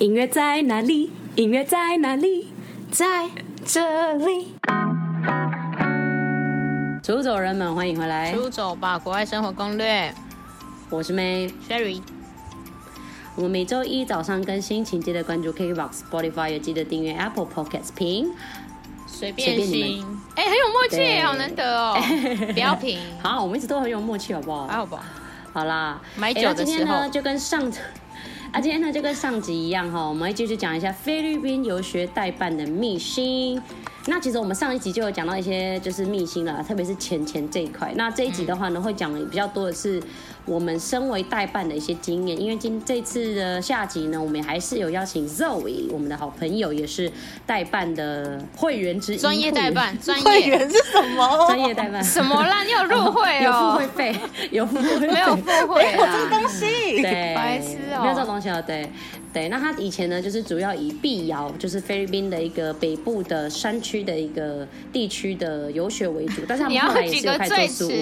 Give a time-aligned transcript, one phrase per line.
[0.00, 1.12] 音乐在哪里？
[1.36, 2.48] 音乐在哪里？
[2.90, 3.30] 在
[3.64, 4.48] 这里。
[7.00, 8.32] 出走人们，欢迎回来！
[8.32, 10.12] 出走吧，国外生活攻略。
[10.90, 12.02] 我是 May Sherry。
[13.36, 17.94] 我们每周一早上更新，请记得关注 KKBOX、Spotify，也记得订阅 Apple Podcast。
[17.94, 18.32] 评
[19.06, 20.04] 随便行。
[20.34, 21.96] 哎、欸，很有默契，好难得哦。
[22.52, 22.98] 不要评。
[23.22, 24.66] 好，我们一直都很有默契，好不好？
[24.66, 25.04] 还好吧。
[25.52, 27.70] 好啦，买酒的时候、欸、今天呢，就跟上。
[28.54, 33.60] 啊，今天呢就跟上集一样哈，我们会继续讲一下菲律宾游学代办的秘辛。
[34.06, 37.92] 那其实我们上一集就有讲到一些就是秘辛了，特别是钱钱这一块。
[37.96, 40.00] 那这一集的话呢，会讲的比较多的是
[40.44, 42.40] 我们身为代办的一些经验。
[42.40, 47.10] 因为今这次的下集呢，我们还是有邀请 Zoe，我们的好朋友，也是
[47.46, 49.18] 代办的会员之一。
[49.24, 51.46] 专业代办， 专业会员是什么？
[51.46, 52.62] 专业代办什么啦？
[52.62, 53.50] 你有入会哦？
[53.50, 54.16] 有付会费？
[54.50, 55.06] 有付会费？
[55.08, 55.92] 没有付会啊？
[55.92, 56.66] 没有这个东西？
[57.02, 58.88] 对，白痴哦，没有这个东西哦，对。
[59.32, 67.92] 对，那他以前呢，就是主要以碧瑶，就是菲律宾的一个北部的山区的一个地区的游学为主，但是他们后来也是有开做宿务。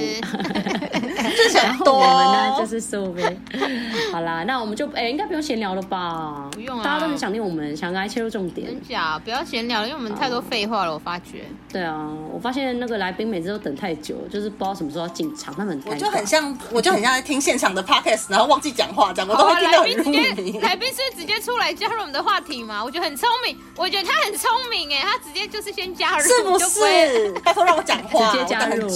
[1.55, 3.17] 然后我们呢，就是宿务。
[4.13, 6.49] 好啦，那我们就哎，应该不用闲聊了吧？
[6.53, 8.67] 不用啊，大家都很想念我们，想来切入重点。
[8.67, 9.19] 真假？
[9.19, 10.93] 不要闲聊，因为我们太多废话了。
[10.93, 11.45] 我发觉。
[11.73, 15.93] 对啊，我发现那个来宾每次都等太久，就是不知道什么时候要进场，他们很。
[15.93, 20.59] 我就很像，我就很像在听现场的 podcast，然后忘记讲话这样，我都会听到很入迷。
[20.61, 20.97] 来宾是。
[21.13, 22.83] 直接出来加入我们的话题嘛？
[22.83, 27.33] 我觉得很聪明，我觉得他很聪明哎，他直接就是先加入，是不是？
[27.45, 28.89] 拜托让我讲话， 直接加入。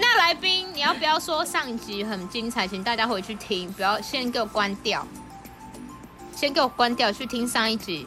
[0.00, 5.06] 那来宾，你要不要说上一集很精彩，请大家回去听，不要先给我关掉，
[6.36, 8.06] 先给我关掉，去听上一集。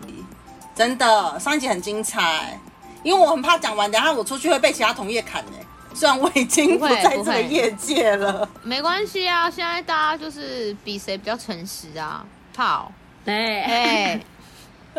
[0.76, 2.60] 真的，上一集很精彩，
[3.04, 5.66] 因为我很怕讲完，等下我出去会被其他同业砍哎。
[5.94, 12.24] 虽然我已经不在这个业界了，没关系啊，现在大家就是比谁比较诚实啊，
[12.56, 12.92] 好。
[13.26, 14.20] 哎，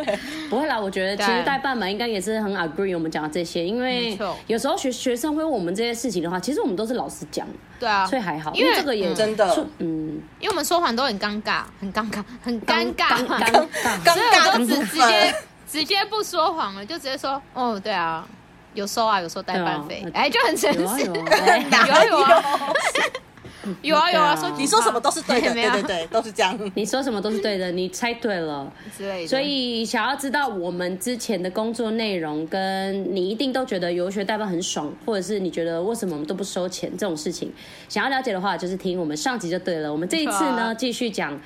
[0.50, 7.46] 不会啦，我觉得其实代办们应该也是很 agree 我们讲的这些，因为有时候学学生会问我们这些事情的话，其实我们都是老实讲，
[7.78, 13.66] 对啊，所以还好，因为这个也真的，嗯，因为我们说谎都很尴尬，很尴尬，很尴尬，尴尬，
[14.04, 15.34] 尴尬，都直直接
[15.70, 18.26] 直接不说谎了，就直接说，哦，对啊，
[18.74, 22.42] 有收啊，有收代办费，哎，就很诚实，有有啊。
[23.82, 26.58] 有啊有啊，说你说什么都是对的， 对对对，都是这样。
[26.74, 28.72] 你说什么都是对的， 你猜对了。
[29.26, 37.52] 所以想要知道我们之前的工作内容，跟你一定都觉得游学代办很爽，或者是你觉得为什么我们都不收钱这种事情，
[37.88, 39.90] 想要了解的话，就是听我们上集就对了。
[39.90, 41.38] 我们这一次呢，继续讲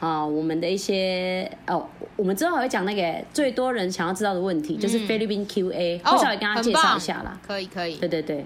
[0.00, 7.38] 啊，我们的一些哦，我们之后还会讲那个最多人想要知道的问题，就是菲律宾 QA，我稍微跟大家介绍一下啦。
[7.46, 8.44] 可以可以，对对对。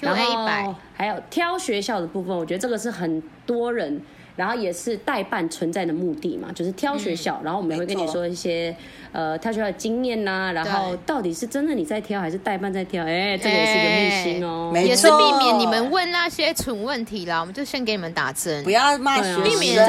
[0.00, 4.00] 然后还有挑学校的部分，我觉得这个是很多人，
[4.36, 7.40] 然后也是代办存在的目的嘛，就是挑学校。
[7.42, 8.74] 然后我们也会跟你说一些
[9.12, 13.04] 呃挑学校的经验呐，然后到底是真的你在挑还是代办在挑？
[13.04, 17.40] 哎，这个也是一个秘辛哦，也是避免你们问那些蠢问题啦。
[17.40, 19.84] 我们就先给你们打针，不要骂学生，避免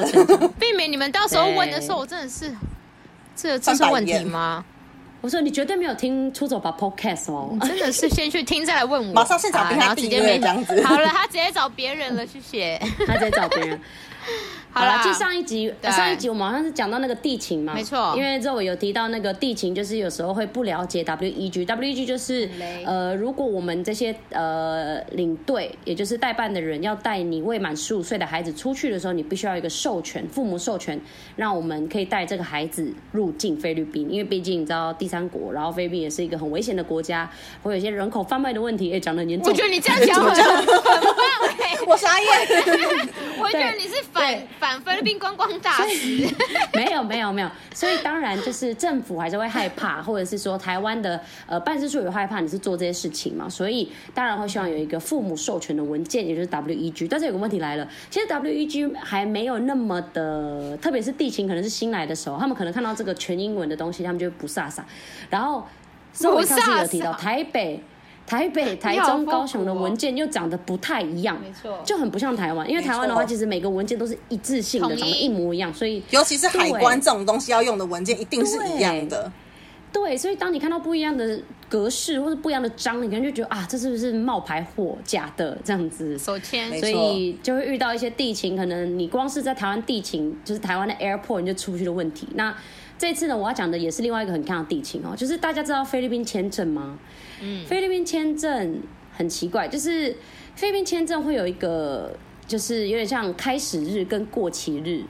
[0.58, 2.52] 避免你们到时候问的时候，我真的是
[3.34, 4.64] 这这是问题吗？
[5.24, 10.82] 我说你绝对没有听出走吧 Podcast 哦，真的是先去听再来问我，马上现场给他直接这样子。
[10.84, 13.80] 好了，他直接找别人了，谢谢， 他直接找别人。
[14.74, 18.12] 好了，就上一集，上一集我们好像是讲到那个地勤嘛，没错。
[18.16, 22.50] 因为这我有提到那个地勤，就是有时候会不了解 WEG，WEG 就是
[22.84, 31.00] 呃，如果我们这些呃领队，也就是代办的人，要带你未满十五岁的孩子出去的时候，你必须要一个授权，父母授权，
[31.36, 37.30] 让我们可以带这个孩子入境菲律宾，因为毕竟你知道第三国，然后菲律宾也是一个很危险的国家，
[37.62, 39.52] 会有一些人口贩卖的问题，也讲的很严重。
[39.52, 42.28] 我觉得你这样讲很很棒，我傻眼。
[43.38, 44.34] 我觉得你是反。
[44.64, 46.26] 反菲律宾观光大使，
[46.72, 57.06] 没有没有没有，所以当然就是政府还是会害怕，或者是说台湾的呃办事处也害怕你是做这些事情嘛，所以当然会希望有一个父母授权的文件，也就是 WEG。
[57.10, 64.80] 但是有个问题来了，其实 WEG 还没有那么的，特别是地勤可能是新来的时候，他们可能看到这个全英文的东西，他们就不飒飒。
[65.28, 65.66] 然后
[66.14, 67.84] 上一次有提到台北。
[68.26, 72.68] 台北、 台中、高雄的文件又长得不太一样，没错，就很不像台湾。
[72.68, 79.30] 因为台湾的话，其实每个文件都是一致性的，长得一模一样，所以尤其是海关这种东西要用的文件，一定是一样的。
[79.92, 81.38] 对，所以当你看到不一样的
[81.68, 86.18] 格式或者不一样的章，你可能就觉得啊，这是不是冒牌货、假的这样子？
[86.18, 92.26] 手签，所以就会遇到一些地勤，可能你光是在台湾地勤，就是台湾的 airport 你就出不去的问题。
[92.34, 92.52] 那
[92.96, 96.98] 这次呢，我要讲的也是另外一个很看的地情哦，就是大家知道菲律宾签证吗？
[97.42, 98.80] 嗯，菲律宾签证
[99.12, 100.16] 很奇怪，就是
[100.54, 105.02] 菲律宾签证会有一个，就是有点像开始日跟过期日，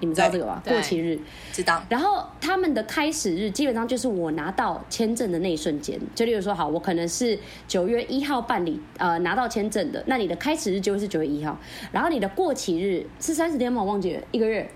[0.00, 0.62] 你们知道这个吧？
[0.66, 1.20] 过期日
[1.52, 1.84] 知道。
[1.88, 6.00] 然后他们的开始日基本上就是我拿到签证的那一瞬间。
[6.14, 11.58] 就例如说，好，我可能是九月一号办理呃拿到签证的，那你的开始日就会是九月一号。
[11.92, 13.82] 然后你的过期日是三十天吗？
[13.82, 14.68] 我忘记了，一个月。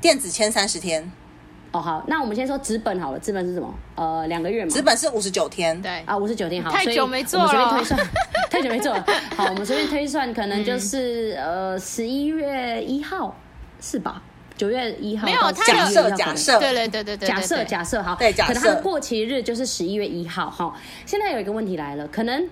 [0.00, 1.12] 电子签三十天。
[1.78, 3.72] 哦，好，那我们先说纸本好了，纸本是什么？
[3.94, 4.70] 呃，两个月嘛。
[4.70, 5.80] 纸本是五十九天。
[5.80, 6.70] 对啊，五十九天好。
[6.70, 7.46] 太久没做了。
[7.46, 8.08] 我们随便推算，
[8.50, 9.06] 太久没做了。
[9.36, 13.36] 好，我们随便推算，可能就是、嗯、呃十一月一号
[13.80, 14.20] 是吧？
[14.56, 20.74] 九月一号，没有，他假设假设，对对对对对，假设假设好，对假设，可能他的过期日就是十一月一号哈。
[21.06, 22.48] 现在有一个问题来了，可能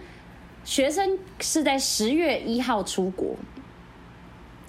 [0.65, 3.35] 学生是在十月一号出国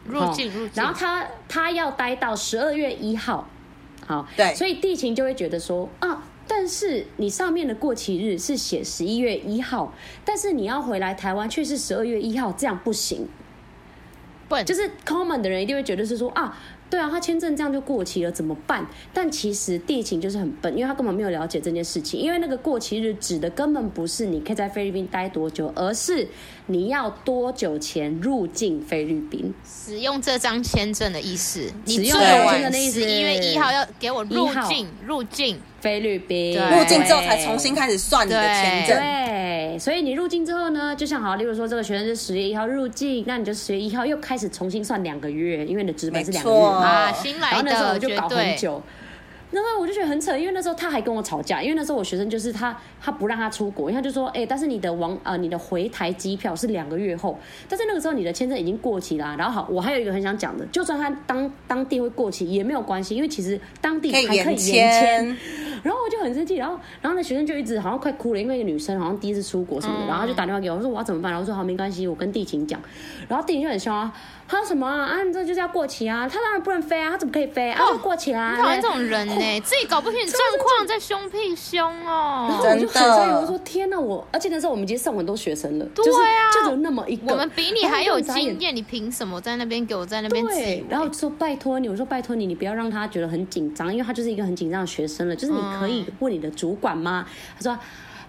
[0.06, 3.48] 入境入境，然后他他要待到十二月一号，
[4.08, 9.94] 好，对，所以地勤就会觉得说啊，但是你上面的过期日是写十一月一号，
[10.26, 13.28] 但是你要回来台湾却是十二月一号，这样不行。
[14.50, 16.58] 不，就是 common 的人一定会觉得是说啊。
[16.90, 18.88] 对啊，他签证这样就过期了，怎么办？
[19.14, 22.18] 但其实地勤就是很笨，因为他根本没有了解这件事情。
[22.18, 26.26] 因为那个过期日指的根本不是你可以在菲律宾待多久，而是
[26.68, 31.62] 你要多久前入境菲律宾，使用这张签证的意思。
[31.86, 35.58] 使用这张签证的意思，一月一号要给我入境，入境。
[35.80, 38.98] 菲律宾，入境之后才重新开始算你的签证。
[38.98, 46.58] 对，所以你入境之后呢，就像好，例如说这个学生是十月一号入境，那你就十月一号又开始重新算两个月，因为你的纸本是两个月。
[46.66, 48.82] 啊，新来的，然后那时候我就搞很久，
[49.50, 57.40] 然后我就觉得很扯，因为那时候他还跟我吵架，因为那时候我学生就是他，他不让他出国，因为他就说，哎、欸，但是你的往呃你的回台机票是两个月后，
[57.70, 59.36] 但是那个时候你的签证已经过期啦、啊。
[59.38, 65.38] 然后好，我还有一个很想讲的，就算他当当地会过期也没有关系，因为其实当地还可以延签。
[65.84, 71.32] 然后我就很生气，然后然后那学生就一直好像快哭了，因为一个女生好像第一次出国什么的，然后他就打电话给我，我说我要怎么办？
[71.32, 72.82] 然后我说好没关系，我跟地勤讲，
[73.30, 74.12] 然后地勤就很凶啊。
[74.48, 75.06] 他说什么啊？
[75.06, 76.28] 啊，你这就是要过期啊！
[76.28, 77.10] 他当然不能飞啊！
[77.12, 77.84] 他怎么可以飞啊？
[77.84, 78.58] 哦、过期啦、啊！
[78.58, 82.48] 讨厌这种人呢、欸，自己搞不清状况，在凶屁凶哦！
[82.50, 84.00] 然后我就很生气，我说天哪！
[84.00, 90.86] 我而且那时候我们已经送很多学生了，对啊，就是、有那么一个，我们比你还有经验，你凭什么在那边给我在那边挤？
[90.90, 95.36] 然后说拜托你，我说拜托你，你不要让他觉得很紧张，因为他就是一个很紧张的学生了。
[95.36, 97.26] 就是你可以问你的主管吗？
[97.28, 97.80] 嗯、他说。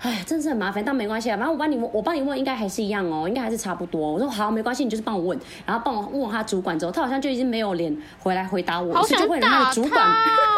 [0.01, 1.37] 哎，真是很麻烦，但没关系啊。
[1.37, 4.13] 反正我帮你问，我帮你问，应该还是一样哦，应该还是差不多。
[4.13, 10.07] 我说好，没关系，你就是帮我问，然后帮我问他主管之后，他好像就已经没有脸回来回答我，好想打他主管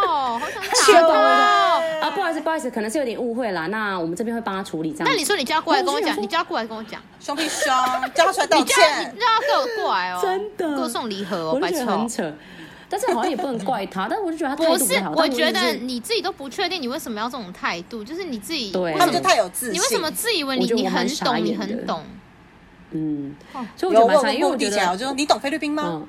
[0.06, 2.10] 哦， 好想打他啊！
[2.10, 3.66] 不好意思，不好意思，可能是有点误会啦。
[3.68, 5.08] 那我们这边会帮他处理这样。
[5.08, 7.72] 那你说你叫他过来跟我讲，你叫他过来跟我讲，兄弟兄，
[8.14, 12.30] 叫他出来道歉，你叫他给我过来哦， 真的，给我送礼盒哦，白痴，很扯。
[12.90, 15.10] 但是好像也不能怪他， 但是我就觉得他态度不好。
[15.14, 18.04] 不是，我觉得你自己都不确定，你为什么要这种态度？
[18.04, 19.74] 就是你自己，对，他们就太有自信。
[19.74, 22.04] 你为什么自以为你你很懂，你很懂？
[22.90, 23.34] 嗯，
[23.76, 25.84] 所以我觉得因为我觉得，我就说你懂菲律宾吗？
[25.86, 26.08] 嗯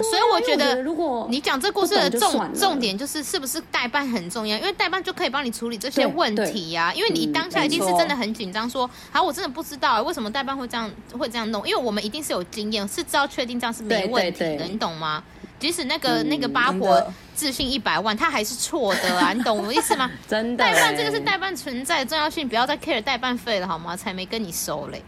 [0.00, 6.94] 所以我觉得，如果你讲这故事的重重点就是是不是代办很重要，因为代办就可以帮你处理这些问题呀、啊。
[6.94, 15.20] 因为你当下一定是真的很紧张，说好，我真的不知道为什么代办会这样会这样弄，因为我们一定是有经验，是知道确定这样是没问题的，你懂吗？
[15.58, 20.10] 即使那个那个八婆自信一百万，他还是错的啊， 你懂我意思吗？
[20.28, 23.96] 真的，代办这个是代办存在的重要性，不要再 care 代办费了好吗？
[23.96, 25.02] 才没跟你收嘞。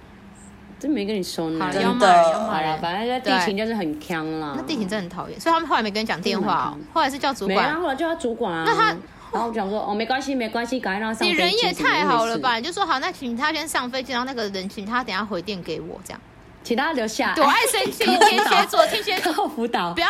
[0.78, 2.24] 真没跟你收呢，真的。
[2.48, 4.54] 好了，反正在地勤就是很坑啦。
[4.56, 7.56] 那地勤真的很讨厌，所以他们后来没跟你讲电话，后来是叫主管。
[7.56, 8.64] 没啊，后来叫他主管啊。
[8.66, 8.86] 那他，
[9.30, 11.32] 然后我讲说哦，没关系，没关系，赶快让他上飞机。
[11.32, 12.56] 你人也太好了吧？
[12.56, 16.20] 你就说好，那请他先上飞机，然后那个人请他等下回电给我，这样。
[16.62, 17.34] 请大家留下。
[17.36, 19.92] 我爱生气， 天蝎座，天蝎座辅导。
[19.94, 20.08] 不要，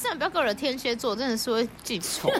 [0.00, 2.30] 真的不要给我惹天蝎座，真的是会记仇。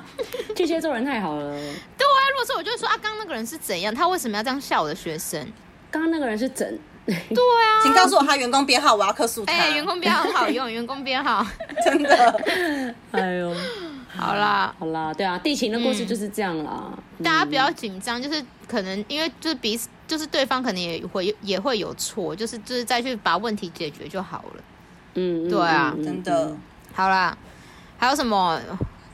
[0.56, 1.52] 天蝎座人太好了。
[1.52, 3.94] 对啊，如果说我就说啊，刚刚那个人是怎样？
[3.94, 5.40] 他为什么要这样笑我的学生？
[5.90, 6.78] 刚刚那个人是怎。
[7.06, 9.52] 对啊，请告诉我他员工编号，我要克诉他。
[9.52, 11.44] 哎、欸，员工编号很好用，员工编号
[11.84, 12.44] 真的。
[13.10, 13.54] 哎呦，
[14.16, 16.92] 好啦，好啦，对啊，地勤的故事就是这样啦。
[17.18, 24.62] 嗯、大家不要紧张，就是可能因为就是彼此，就是对方可能也会也会有错，就是就是再去把问题解决就好了。
[25.14, 26.56] 嗯，对啊，真的。
[26.92, 27.36] 好啦，
[27.98, 28.60] 还有什么？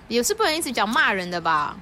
[0.09, 1.76] 也是不能一直讲骂人的吧？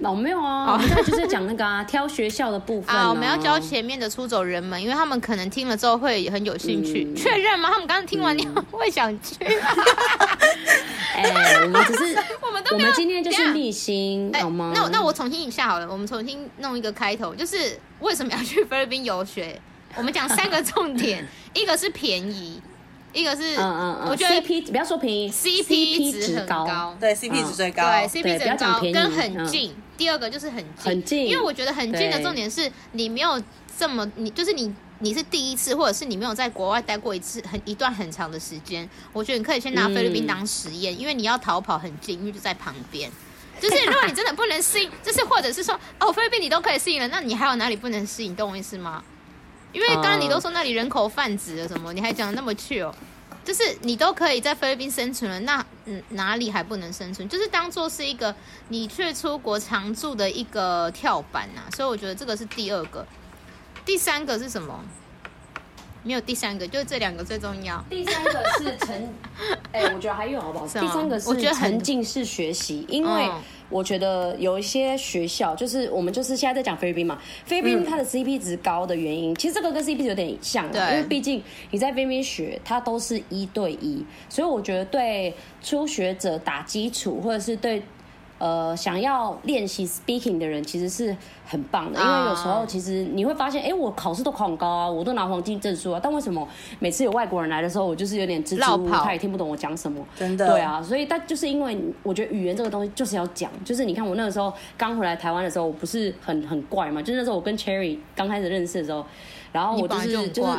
[0.00, 3.08] 老、哦、没有啊，我们现在就是讲那个啊， 挑学校的部分啊，啊。
[3.08, 7.04] 我们要教前面的出走人们，因为他们可能听了之后会很有兴趣。
[7.04, 7.70] 嗯、确认吗？
[7.72, 9.36] 他们刚刚听完，你会想去？
[11.16, 12.14] 哎、欸，我们只是
[12.46, 14.72] 我们都没有，我们今天就是逆心，好吗？
[14.74, 19.58] 那那我重新一下好了，我们重新弄一个开头，就是为什么要去菲律宾游学？
[19.96, 22.60] 我们讲三个重点，一个是便宜。
[23.14, 29.74] 一个是，嗯嗯嗯，我觉得 CP 不要说便宜，CP 值很高，对，CP 值最高，对，CP 值高，跟很近。
[29.96, 33.42] 第二个就是很近，很近，因为我觉得很近的重点是你没有
[33.78, 43.10] 这么，你就是你你是第一次，或者是你没有在国外待过一次很一段很长的时间，我觉得你可以先拿菲律宾当实验，嗯、因为你要逃跑很近，因为就在旁边。
[43.58, 48.36] 就是如果你真的不能适应， 就是或者是说哦，菲律宾你都可以适应了，那你还有哪里不能适应？
[48.36, 49.02] 懂我意思吗？
[49.72, 52.92] 因为刚刚你都说那里人口贩子了什么，你还讲的那么 chill，
[53.46, 57.28] 就是你都可以在菲律宾生存了，那嗯哪里还不能生存？
[57.28, 58.34] 就是当做是一个
[58.68, 61.70] 你去出国常住的一个跳板呐、啊。
[61.76, 63.06] 所以我觉得这个是第二个，
[63.84, 64.84] 第三个是什么？
[66.06, 67.84] 没有第三个，就是这两个最重要。
[67.90, 69.08] 第三个是沉，
[69.72, 70.64] 哎、欸，我觉得还有好不好？
[70.66, 73.28] 第三个是我觉得沉浸式学习，因为
[73.68, 87.82] 我觉得有一些学校，就是我们就是现在在讲菲律宾嘛，菲律宾它的 CP 值高的原因，嗯、其实这个跟 CP 值有点像，对因为毕竟你在菲律宾学，它都是一对一，所以我觉得对初学者打基础，或者是对。
[88.38, 91.16] 呃，想要练习 speaking 的人其实是
[91.46, 96.46] 很棒的，因为有时候其实你会发现，哎、欸，我考试都考很高啊，我都拿黄金证书啊，但为什么
[96.78, 100.04] 每次有外国人来的时候，我就是有点支支吾吾，他也听不懂我讲什么？
[100.14, 109.04] 真的，对啊，所以但就是因为我觉得语言这个东西就是要讲，就是你看我那个时候刚回来台湾的时候，我不是很很怪嘛，就是那时候我跟 Cherry 刚开始认识的时候，
[109.52, 110.50] 然后我就是就是。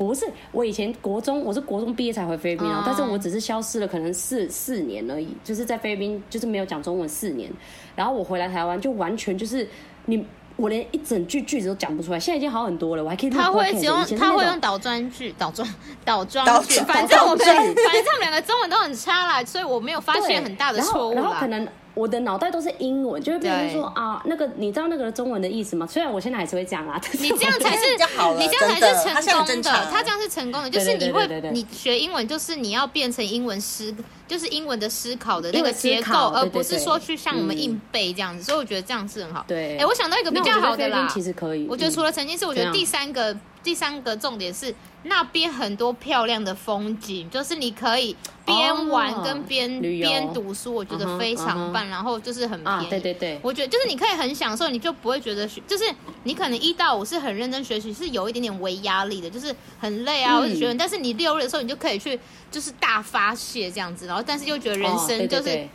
[0.00, 7.52] 不是，我以前国中，我是国中毕业才回菲律宾啊，但是我只是消失了可能四四年而已，就是在菲律宾就是没有讲中文四年，
[7.94, 9.68] 然后我回来台湾就完全就是
[10.06, 10.26] 你，
[10.56, 13.30] 我连一整句句子都讲不出来，现在已经好很多了，我还可以。
[13.30, 15.68] 他会只用他会用倒装句，倒装
[16.02, 21.68] 倒装句，反正我们反正他们两个中文都很差啦，所以我没有发现很大的错误然后可能。
[21.94, 25.86] 我的脑袋都是英文，就会变成说啊，那个你知道那个中文的意思吗？
[25.86, 27.92] 虽然我现在还是会讲啊，你这样才是，
[28.38, 33.94] 你这样才是成功的，他这样是成功的，就是你会，你学英文就是你要变成英文思，
[34.28, 39.44] 就是英文的思考的那个结构，而不是说去像我们硬背这样子，所以我觉得这样是很好。
[39.48, 43.36] 对，哎，我想到一个比较好的啦，其实可以，我觉得除了曾经是，我觉得第三个。
[43.62, 51.84] 第三个重点是那边很多漂亮的风景，就是你可以边玩跟边边、oh, 读书，我觉得非常棒。
[51.84, 51.90] Uh uh.
[51.90, 55.84] 然后就是很便宜，啊、对对对，我觉得就是你可以很享受，你就不会觉得学，就是
[56.24, 60.72] 你可能一到五是很认真学习，是有一点点微压力的，就是很累啊，或者学。
[60.74, 62.18] 但是你六日的时候，你就可以去
[62.50, 65.70] 就是大发泄这样子，然后但是又觉得人生就是，oh, 对对对，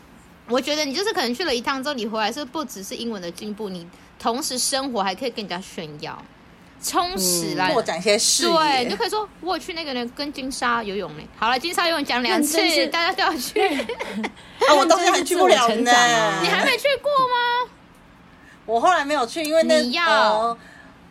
[0.49, 3.87] 我觉得你就是可能去了一趟之后，你回来是不只是英文的进步，你
[4.19, 6.19] 同时生活还可以跟人家炫耀。
[6.85, 11.23] 充实来拓展一些事业，对，你就可以说我有去那个呢，跟金沙游泳呢。
[11.35, 13.59] 好了，金沙游泳讲两次，大家都要去。
[14.67, 15.91] 啊，我到现在还去不了呢。
[16.43, 17.71] 你还没去过吗？
[18.67, 20.55] 我后来没有去，因为那你要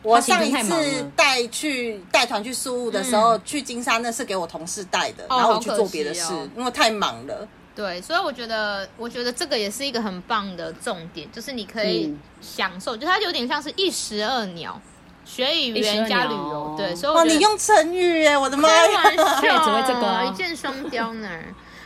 [0.03, 7.49] 我上一次带去带团去宿务的时候，去金沙那是给我同事带的，然后我去做别的事，因为太忙了。
[7.75, 14.81] 对，所以我觉得，我觉得这个也是一个很棒的重点，就是你可以享受，就它有点像是一石二鸟。
[15.25, 21.29] 学语言加旅游，对，所以哇，你用成语耶，我的妈呀，开玩笑， 只会这个，一箭双雕呢。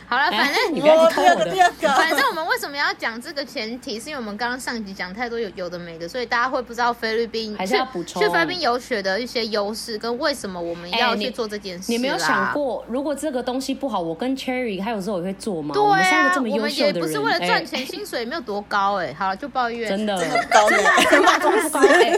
[0.09, 1.87] 好了，反正你不要第二个，第二个。
[1.89, 11.91] 反正我们 为什么要讲这个前提，是因为我们刚刚上集讲太多有有的没的，所以大家会不知道菲律宾还是要补充去菲律宾游学的一些优势，跟为什么我们要去做这件事。
[11.91, 15.75] 你没有想过，如果这个东西不好，我跟 Cherry 还有时候也会做吗？
[15.75, 19.13] 对啊，我们三个这么优秀的人，我们也不是为了赚钱，薪水也没有多高哎。
[19.13, 20.17] 好了，就抱怨，真的
[20.49, 20.77] 高的，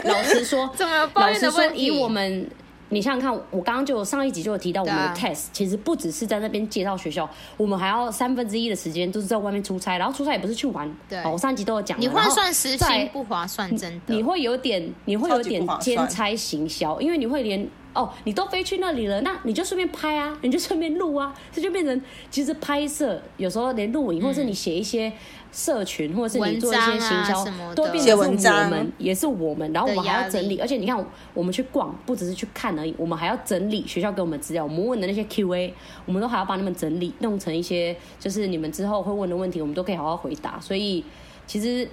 [0.04, 1.84] 老实说，怎么抱怨的问题？
[1.86, 2.48] 以我们。
[2.92, 10.94] 你想想看，我刚刚就上一集就有提到，我们的 test 其实不只是在那边介绍学校，我们还要三分之一的时间都是在外面出差，然后出差也不是去玩。
[11.08, 11.98] 对，我上一集都有讲。
[11.98, 14.14] 你换算时薪不划算，真的。
[14.14, 25.10] 你会有点，你会有点兼差行销，因为你会连哦，你都飞去那里了，那你就顺便拍啊， 你就顺便录啊，这就变成其实拍摄有时候连录影，或者是你写一些。
[25.52, 27.44] 社群或者是你做一些行销，
[27.74, 29.70] 都变成是我们，也是我们。
[29.72, 31.04] 然后我们还要整理，而且你看，
[31.34, 35.74] 我们去逛不只是去看而已，我们还要整理学校给我们资料，我们问的那些 Q&A，
[36.06, 40.58] 我们都还要把你们整理，弄成一些就是你们之后会问的问题，我们都可以好好回答。
[40.58, 41.04] 所以
[41.46, 41.86] 其实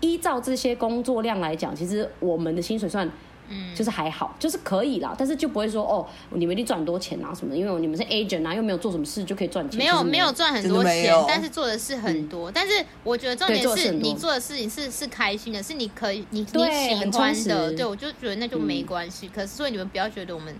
[0.00, 3.08] 依照这些工作量来讲，其实我们的薪水算。
[3.50, 9.76] 嗯，就是还好，就是可以啦，但是就不会说哦，你们一定赚很多钱啊什么的，因为你们是 agent 啊，又没有做什么事就可以赚钱。
[9.76, 12.50] 没有没有赚很多钱，但是做的事很多。
[12.50, 19.26] 嗯、但是我觉得重点是你做的事情是是开心的，是你可以你对你喜欢的，对，我就觉得那就没关系。
[19.26, 20.54] 嗯、可是所以你们不要觉得我们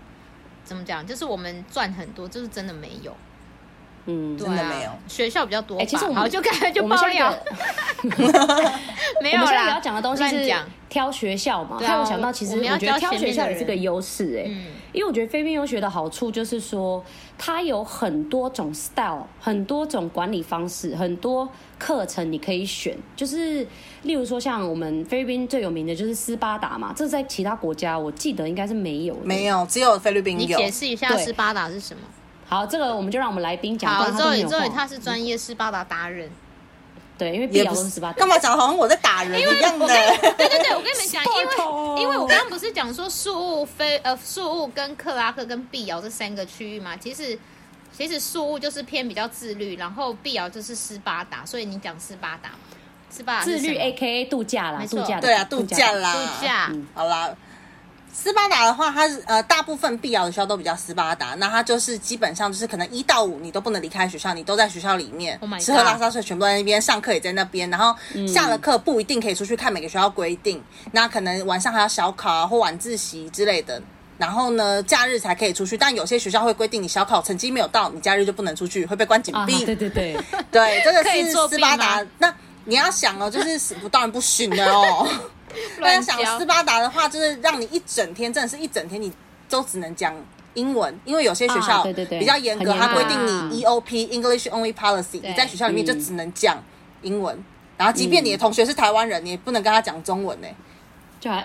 [0.63, 3.15] 怎么讲，就是我们赚很多，就是真的没有。
[4.05, 5.77] 嗯，真的没有，学校比较多。
[5.79, 7.33] 哎，其实我们好就开就爆料，
[9.21, 9.41] 没有啦。
[9.41, 10.53] 我们现在要讲的东西是
[10.89, 14.51] 挑学校嘛，还有想到其实我觉得挑学校也是个优势哎，
[14.91, 17.03] 因为我觉得菲律宾游学的好处就是说，
[17.37, 22.97] 它有很多种 style，很多种管理方式，很多课程你可以选。
[23.15, 23.65] 就是
[24.01, 30.57] 例如说，像我们菲律宾最有名的就是斯巴达嘛，这在其他国家我记得应该是没有的，没有，只有菲律宾有。
[30.57, 32.01] 你解释一下斯巴达是什么？
[32.51, 33.89] 好，这个我们就让我们来宾讲。
[33.89, 36.29] 好，周宇，周宇他是专业斯巴达达人。
[37.17, 38.17] 对，因为碧瑶是斯巴达。
[38.17, 39.87] 干嘛讲好像我在打人一样的？
[40.35, 47.39] 对对对，我跟你们讲， 因为因为我刚刚不是讲说树雾、非呃树雾跟克拉克跟碧瑶这三个区域嘛，其实
[47.97, 52.55] 其实树雾就是偏比较自律，然后碧瑶就是斯巴达，所以你讲斯巴达嘛，
[53.09, 57.33] 斯巴达自律 A K A 度假啦，度假对啊，度假啦，度假，嗯，好啦。
[58.13, 67.95] 斯巴达的话，它是呃大部分必要的学校都比较斯巴达，那它就是基本上就是可能一到五你都不能离开学校，你都在学校里面，oh、吃喝拉撒睡全部在那边，上课也在那边，然后
[68.27, 73.81] 下了课不一定可以出去看每个学校规定，嗯、那可能晚上还要小考啊或晚自习之类的，
[74.17, 79.53] 然后呢假日才可以出去，但有些学校会规定你小考成绩没有到，你假日就不能出去，会被关紧闭。
[79.53, 80.17] Uh-huh, 对对对
[80.51, 82.05] 对，这个是斯巴达。
[82.19, 82.31] 那
[82.65, 85.07] 你要想哦，就是死不当然不行的哦。
[85.81, 89.11] 大家想斯巴达的话，就是让你一整天，真的是一整天，你
[89.49, 90.15] 都只能讲
[90.53, 96.63] 英文，因为有些学校比较严格，它规定你 EOP English Only Policy，你在学校里面就只能讲
[97.01, 97.43] 英文，
[97.77, 100.47] 然后即便你的同学是台湾人，你也不能跟他讲中文呢。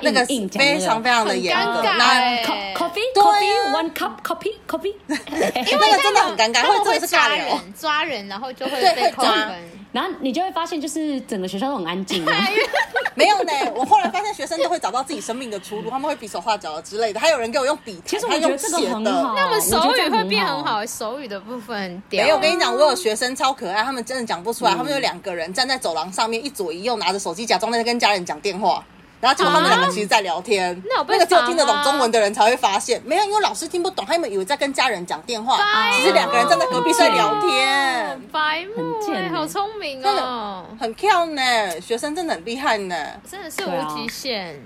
[0.01, 1.83] 那个非常非常的严格。
[1.83, 9.71] 那 coffee coffee one cup coffee coffee，因为那个真的很尴尬， 会真的是抓人抓人，然后就会被扣分。
[9.97, 12.23] 然后你就会发现，就是整个学校都很安静。
[13.17, 17.19] 没有呢，我后来发现学生都会找到自己生命的出路，他们会比手画脚之类的。
[17.19, 19.35] 还有人给我用笔，其实我觉得这个很好。
[19.35, 22.03] 那么手语会变很好，手语的部分。
[22.11, 24.75] 没有，我跟你讲，我有学生超可爱，他们真的讲不出来。
[24.75, 28.85] 他们有两个人站在走廊上面，一左一右拿着手机，假装在跟家人讲电话。
[29.19, 35.59] 然后结果他们两个其实在聊天，啊、那，那个只有听得懂中文的人才会发现，没有，因为老师听不懂，他们以为在跟家人讲电话，
[35.93, 38.21] 其实两个人站在隔壁在聊天。
[38.31, 42.95] 白目，欸、好聪明哦，很漂呢，学生真的很厉害呢，
[43.29, 44.55] 真的是无极限。
[44.55, 44.61] 啊、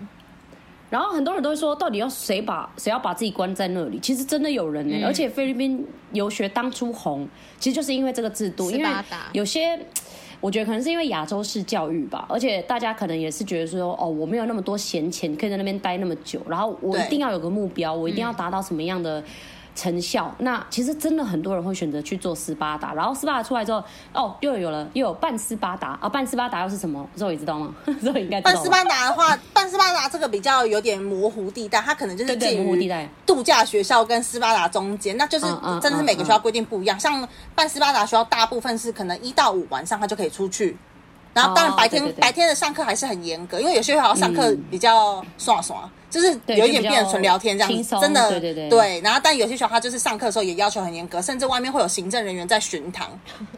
[0.91, 4.01] 然后很多人都会说，到底要谁把谁要把自己关在那里？
[4.01, 7.29] 其实真的有人呢，嗯、而且菲律宾游学当初红，
[7.61, 8.91] 其实就是因为这个制度，因为
[9.33, 9.79] 有些。
[10.41, 19.23] 我觉得可能是因为亚洲式教育吧，而且大家可能也是觉得说，哦，我没有那么多闲钱，可以在那边待那么久，然后我一定要有个目标，我一定要达到什么样的。
[19.81, 27.09] 成效，那其实真的很多人会选择去做斯巴达，然后斯巴达出来之后，哦，又有了又有半斯巴达啊，半斯巴达又是什么？
[27.17, 27.75] 肉也知道吗？
[28.03, 28.53] 肉应该知道。
[28.53, 35.47] 半斯巴达的话，半斯巴达这个比较有点模糊地带，它可能就是介于度假学校跟斯巴达中间，那就是
[35.81, 37.01] 真的是每个学校规定不一样。
[37.01, 40.77] 像半斯巴达学校，大部分是可能一到五晚上他就可以出去。
[41.33, 49.01] 然后当然白天、oh, 对对对白天的上课还是很严格，因为有些学校上课比较爽爽，嗯、就是有一点变成纯聊天这样子，真的对对对，对。
[49.01, 53.09] 然后但有些学校他就是上课的时候也要求很严格，甚至外面会有行政人员在巡堂。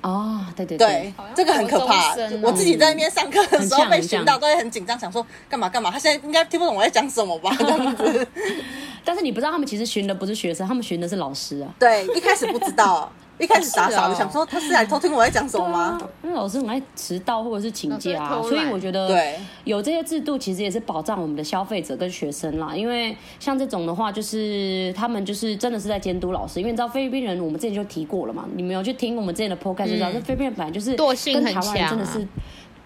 [0.02, 2.12] 哦，对对对，对这个很可怕。
[2.14, 5.90] 哦、我自己在那边上课的时候被巡到，都会很紧张，想说干嘛干嘛。
[5.90, 7.56] 他现在应该听不懂我在讲什么吧？
[7.58, 8.26] 这样子。
[9.04, 11.68] 但是你不知道他们其实巡的不是学生，他们巡的是老师啊。
[11.78, 13.11] 对，一开始不知道。
[13.42, 15.98] 一开始傻傻的想说，他是来偷听我在讲什么吗？
[16.22, 22.74] 因为老师很爱迟到或者是请假啊，所以我觉得对有这些制度其实也是保障我们的消费者跟学生啦。
[22.74, 26.61] 因为像这种的话，就是他们就是真的是在监督老师。
[26.61, 32.26] 因为你知道菲律宾人，我们之前就提过了嘛，你们有去听我们之前的 podcast 就知道，这菲律宾人本来就是惰性很强，真的是。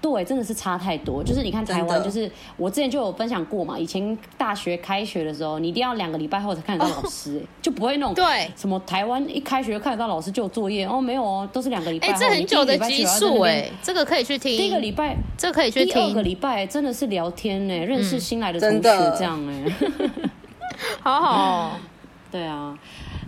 [0.00, 1.24] 对，真的是差太多。
[1.24, 3.78] 就是你看台湾，就是我之前就有分享过嘛。
[3.78, 12.08] 以前大学开学的时候，你一定要两个礼拜后才看得到老师，哎， 就不会那种对什么台湾一开学就看得到老师就有作业哦，没有哦，都是两个礼拜。
[12.08, 14.56] 哎，这很久的集数哎，这个可以去听。
[14.56, 15.94] 第一个礼拜，这个可以去听。
[15.94, 18.80] 第二个礼拜真的是聊天呢，认识新来的同学
[19.18, 19.72] 这样哎，
[21.02, 21.78] 好好，
[22.30, 22.78] 对啊。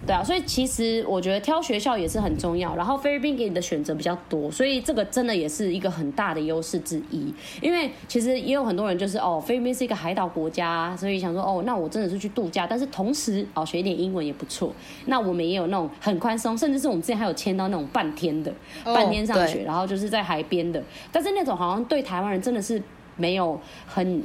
[0.06, 2.74] 对啊，所以其实我觉得挑学校也是很重要。
[2.76, 7.30] 然后菲律宾给你的选择比较多，所以这个真的也是一个很大的优势之一。
[7.60, 14.72] 因为其实也有很多人就是哦，菲律宾是一个海岛国家，所以想说哦，那我真的是去度假，但是同时哦学一点英文也不错。
[15.06, 18.50] 那我们也有那种很宽松，甚至是我们之前还有签到那种半天的，
[18.84, 20.82] 半天上学，然后就是在海边的。
[21.12, 22.82] 但是那种好像对台湾人真的是
[23.16, 24.22] 没有很，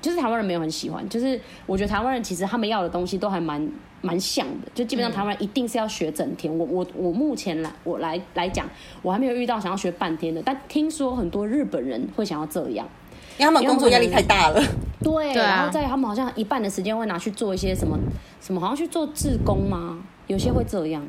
[0.00, 1.08] 就是台湾人没有很喜欢。
[1.08, 3.68] 就是我觉得台湾人其实他们要的东西都还蛮。
[4.02, 6.52] 蛮像的，就基本上台湾一定是要学整天。
[6.52, 8.68] 嗯、我我我目前来我来来讲，
[9.02, 10.42] 我还没有遇到想要学半天的。
[10.42, 12.86] 但听说很多日本人会想要这样，
[13.38, 14.62] 因为他们工作压力太大了。
[15.00, 17.98] 对，然后在他们好像一半的时间会拿去做一些什么
[18.40, 19.98] 什么，好像去做志工吗？
[20.26, 21.06] 有些会这样。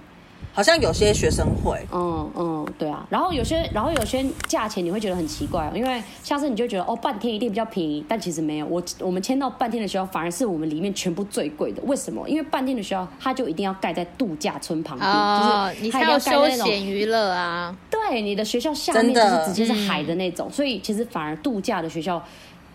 [0.58, 3.06] 好像有些学生会，嗯嗯，对啊。
[3.12, 8.66] 然后有些，然后有些价钱你会觉得很奇怪，因为下次你就觉得哦，半天一定比较便宜，但其实没有。
[8.66, 11.82] 我我们签到半天的学校，反而是我们里面全部最贵的。
[11.84, 12.28] 为什么？
[12.28, 17.78] 因为半天的学校，它就一定要盖在度假村旁边，哦、就是它要休闲娱乐啊。
[17.92, 22.20] 对，你的学校下面就是直接是海的那种，所以其实反而度假的学校。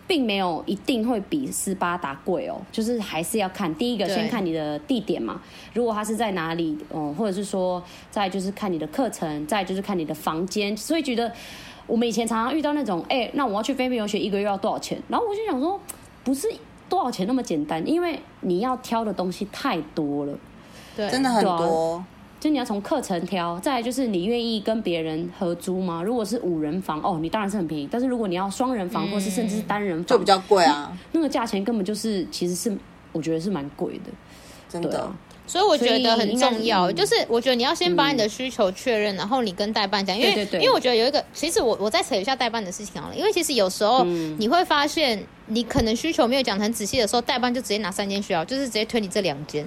[0.07, 5.41] 并没有一定会比斯巴达贵哦，就是还是要看第一个，先看你的地点嘛。
[5.73, 10.75] 如果它是在哪里，哦，或者是说，再就是看你的课程，再就是看你的房间。
[10.75, 11.31] 所以觉得
[11.87, 15.01] 我们以前常常遇到那种，哎、欸，那我要去菲律宾游学，一个月要多少钱？
[15.07, 15.79] 然后我就想说，
[16.23, 16.47] 不是
[16.89, 20.37] 多少钱那么简单，因为你要挑的东西太多了，
[20.95, 22.03] 对，真的很多。
[22.43, 26.03] 就你要从课程挑，再来就是你愿意跟别人合租吗？
[26.03, 27.87] 如果是五人房哦，你当然是很便宜。
[27.89, 30.91] 但是如果你要双人房，嗯、或是甚至是单人房，就比较贵啊。
[31.13, 32.77] 那个价钱根本就是，其实是
[33.13, 34.11] 我觉得是蛮贵的，
[34.67, 34.99] 真的。
[34.99, 35.15] 啊、
[35.47, 49.65] 所以我觉得很重要，是就是我觉得你要先把你的需求确认，嗯、然后你跟代办讲，因为因为我觉得有一个，其实我我再扯一下代办的事情好了，因为其实有时候你会发现，你可能需求没有讲很仔细的时候，代办就直接拿三间需要，就是直接推你这两间。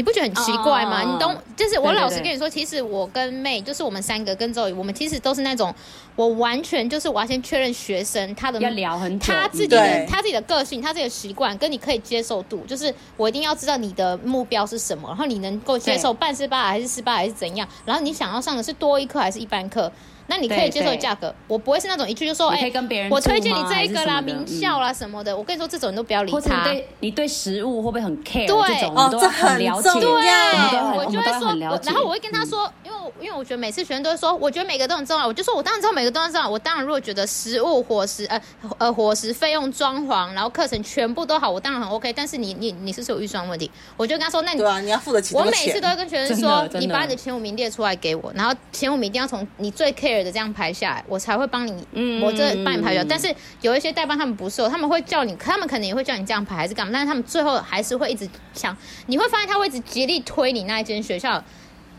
[0.00, 1.02] 你不觉得很奇怪吗？
[1.02, 5.74] 哦、你懂，就是我老实跟你说，其实我跟妹，就是我们三个跟周宇，我们其实都是那种，
[6.16, 19.92] 我完全就是我要先确认学生他的要聊很久，他自己的他自己的个性，他自己的习惯跟你可以接受度，就是我一定要知道你的目标是什么，然后你能够接受半斯巴达还是斯巴达还是怎样，然后你想要上的是多一课还是一般课。
[20.30, 22.70] 那你可以接受价格，我不会是那种一句就说，哎，
[23.10, 25.36] 我推荐你这一个啦，名校啦什么的。
[25.36, 26.62] 我跟你说，这种人都不要理他。
[26.62, 28.46] 对，你对食物会不会很 care？
[28.46, 29.90] 对，哦，这很了解。
[29.90, 30.08] 对，
[30.96, 35.26] 我就会说，然后我会跟他说，因为因为我觉得每次学生都会说，我觉得每个都很重要。
[35.26, 36.48] 我就说我当然知道每个都很重要。
[36.48, 38.40] 我当然如果觉得食物、伙食，呃
[38.78, 42.12] 呃，伙食费用、装潢，然后课程全部都好，我当然很 OK。
[42.12, 43.68] 但是你你你是不是有预算问题？
[43.96, 45.34] 我就跟他说，那你对啊，你要付得起。
[45.34, 51.04] 我每次都会跟学生说，你把你的前五名列出来给我，然后前五名一定要从你最 care 的这样排下来。
[51.08, 53.04] 我才会帮你，嗯、我这帮你排掉。
[53.08, 56.92] 但是有一些代班他们不是，他们会叫你，他们可能也会叫你这样排还是干嘛？
[56.92, 61.42] 但是他们最后还是会一直想，你会发现他会一直极力推你那一间学校。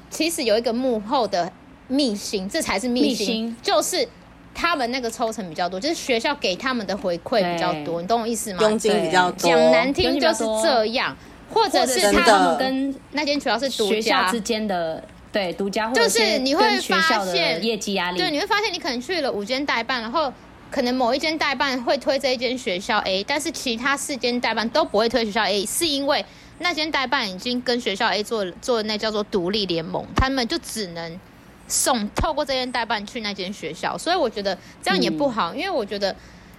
[0.09, 1.49] 其实有一个幕后的
[1.87, 4.05] 秘辛，这才是秘辛，秘辛就是
[4.53, 8.59] 他们那个抽成比较多，就是学校给他们的回馈比较多，你懂我意思吗？
[8.61, 11.15] 佣金比较多，讲难听就是这样，
[11.49, 15.01] 或者是他们跟那间学校是独家之间的。
[15.31, 18.17] 对，独家就是你会发现业绩压力。
[18.17, 20.31] 对，你会发现你可能去了五间代办，然后
[20.69, 26.25] 可能某一间代办会推这一间学校 A，但是其他四间代办都不会推学校 A，是因为
[26.59, 31.19] 那间代办已经跟学校 A 做做那叫做独立联盟，他们就只能
[31.67, 36.15] 送透过这间代办去那间学校，所以我觉得这样也不好，嗯、因为我觉得。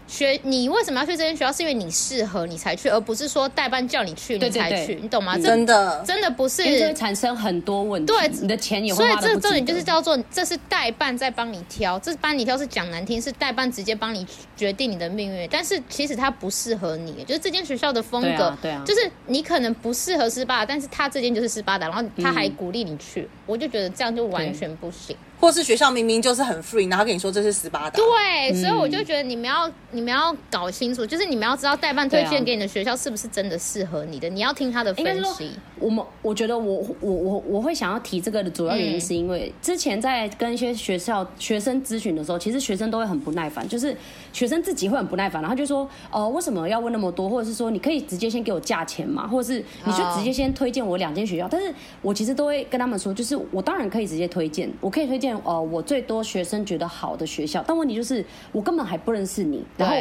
[0.06, 1.52] 学你为什么要去这间学校？
[1.52, 5.38] 是因为你适合你才去，而不是说代班叫你去你才去，你懂吗？
[5.38, 8.12] 真的真的不是，因为会产生很多问题。
[8.12, 9.20] 对，你的钱也会花。
[9.20, 15.48] 所以这重点就是叫做，这是代办在帮你挑，这是帮你挑是讲难听，是代办直接帮你决定你的命运。
[15.50, 25.16] 但是其实它不适合你，就是这间学校的风格，对啊，对啊，就是你可能不适合斯巴达，但是他这间就是斯巴达，然后他还鼓励你去，嗯、我就觉得这样就完全不行。
[25.42, 27.98] 或是学校明明就是很 free，然后跟你说这是斯巴达。
[27.98, 35.50] 对，所以我就觉得你们要你们要搞清楚，就是你们要知道代办推荐给你的学校是不是真的适合你的，你要听他的分析。
[35.80, 43.96] 我们我觉得我我我我会想要提这个的主要原因是因为之前在跟一些学校学生咨询的时候，其实学生都会很不耐烦，就是
[44.32, 51.46] 学生自己会很不耐烦，然后就说哦，为什么要问那么多，或者是说你可以直接先给我价钱嘛，或者是你就直接先推荐我两间学校。
[51.48, 55.36] 但是我其实都会跟他们说，就是我当然可以直接推荐，我可以推荐。
[55.44, 59.96] 呃，我最多学生觉得好的学校，但问题就是我根本还不认识你，然后，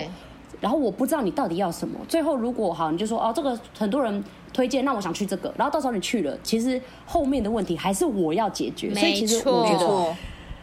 [0.59, 1.99] 然后我不知道你到底要什么。
[2.07, 8.93] 最后如果好，你就说哦，这个很多人推荐，那我想去这个，然后到时候你去了，其实后面的问题还是我要解决。
[8.93, 10.15] 所以其实我觉得。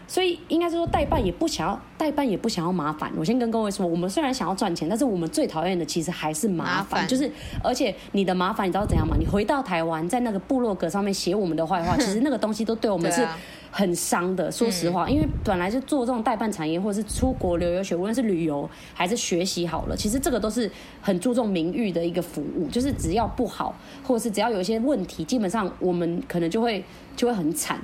[0.09, 3.13] 所以应该是说，代办也不想要，代办也不想要麻烦。
[3.15, 7.03] 我先跟各位说，我们虽然想要赚钱，但是我们最讨厌的其实还是麻烦。
[7.03, 7.31] 麻就是，
[7.63, 9.15] 而且你的麻烦，你知道怎样吗？
[9.19, 13.23] 你回到台湾，在那个部落格上面写我们的坏话，其实那个东西都对我们是
[13.71, 14.51] 很伤的。
[14.51, 20.71] 说实话，因为本来就做这种代办产业，或者是出国留游学，无论是旅游还是学习好了，其实这个都是
[21.03, 22.67] 很注重名誉的一个服务。
[22.69, 26.83] 就是只要不好，或者是只要有一些问题，基本上我们可能就会
[27.15, 27.79] 就会很惨。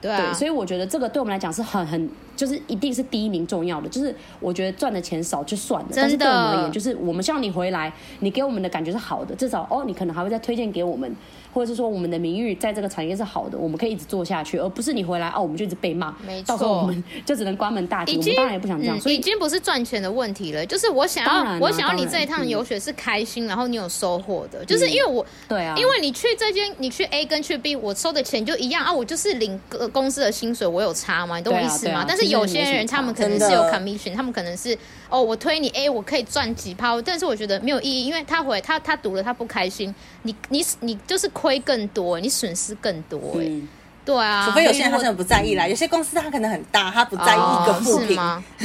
[0.00, 3.88] 对，啊、对，所以我觉得这个对我们来讲是很很就是一定是第一名重要的。
[3.88, 11.14] 就是我觉得赚的钱少就算了，但是对我们而言，就是我们希望你回来，你给我们的感觉是好的，至少哦，你可能还会再推荐给我们。
[11.52, 18.16] 或者是说我们的名誉在这个产业是好的，我们可以一直做下去，而不是你回来哦，我们就一直被骂，没错，到时候我们就只能关门大吉。
[18.16, 29.58] 我们当然也不想这样，嗯、所以已经不是赚钱的问题了，就是我想要，啊、我想要你这一趟游学是开心，然后你有收获的，嗯、就是因为我，对啊，因为你去这间，你去 A 跟去 B，我收的钱就一样啊，我就是领
[29.92, 31.36] 公司的薪水，我有差吗？
[31.38, 32.00] 你懂我意思吗？
[32.00, 34.76] 啊啊、但是有些人他们可能是有 commission，他们可能是
[35.08, 42.18] 哦，我推你 A，我可以赚几趴，但是我觉得没有意义，因为他回他他读了他不开心，你你你就是亏更多。
[42.18, 43.68] 你损失更多哎、欸，嗯、
[44.08, 48.42] 对啊，除非有些人他真的不在意啦，有些公司他可能很大，他不在意一个负评吗？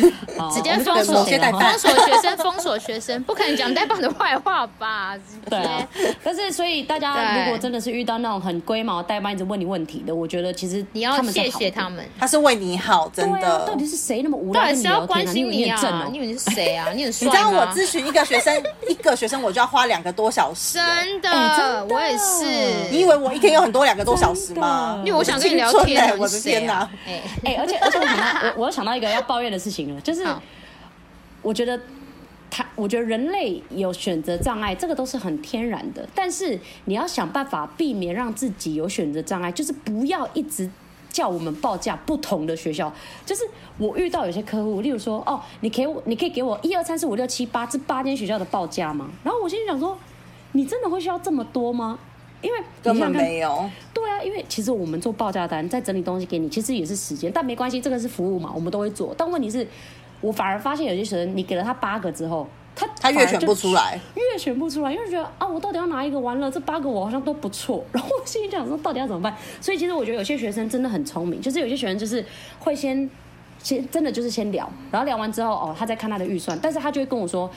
[0.54, 5.18] 直接封锁，封锁学生，封锁学生，不可能讲代办的坏话吧？
[5.50, 5.86] 对啊，
[6.24, 13.66] 但是所以大家如果真的是遇到那种很龟毛代办一直问你问题的，我觉得其实你要谢谢他们，他是为你好，真的。
[13.68, 14.64] 到底是谁那么无聊？
[14.64, 16.08] 到底是要关心你啊？
[16.10, 16.88] 你以为你是谁啊？
[16.96, 17.26] 你很帅？
[17.28, 22.46] 你知道我咨询一个学生，一个学生我就要花两个多小时，真的，我也是。
[22.90, 25.02] 你以为我一天有很多两个多小时吗？
[25.06, 26.90] 因为我想跟你聊天，我的天哪！
[27.06, 30.26] 哎哎，而且而且我想到我我又想到一个要抱怨的事情了，就是。
[31.46, 31.78] 我觉得
[32.50, 36.08] 他，我觉得人类有选择障碍，这个都是很天然的。
[36.16, 40.72] 但是你要想办法避免让自己有选择障碍，就是不要一直
[41.10, 42.90] 叫我们报价不同的学校。
[43.26, 43.44] 就是
[43.78, 49.10] 我遇到有些客户，例如说，哦，你给我，你可以给我一二三四五六七八这八间学校的报价吗？
[49.22, 50.00] 然后我心里想说，
[50.54, 52.00] 你真的会需要这么多吗？
[52.44, 53.68] 因为根本没有。
[53.92, 59.16] 对啊，因为其实我们做报价单，在整理东西给你，其实也是时间，但没关系，这个是服务嘛，我们都会做。
[59.18, 59.68] 但问题是。
[60.22, 66.18] 我反而发现有些学生，你给了他八个之后，他他越选不出来，越选不出来，因为觉得啊，我到底要拿一个？
[66.18, 67.84] 完了，这八个我好像都不错。
[67.92, 69.36] 然后我心里想说，到底要怎么办？
[69.60, 72.26] 所以其实我觉得有些学生真的很聪明，就是有些学生就是
[72.58, 73.10] 会先
[73.62, 77.52] 先真的就是先聊，然后聊完之后哦，他再看他的预算，但是他就会跟我说，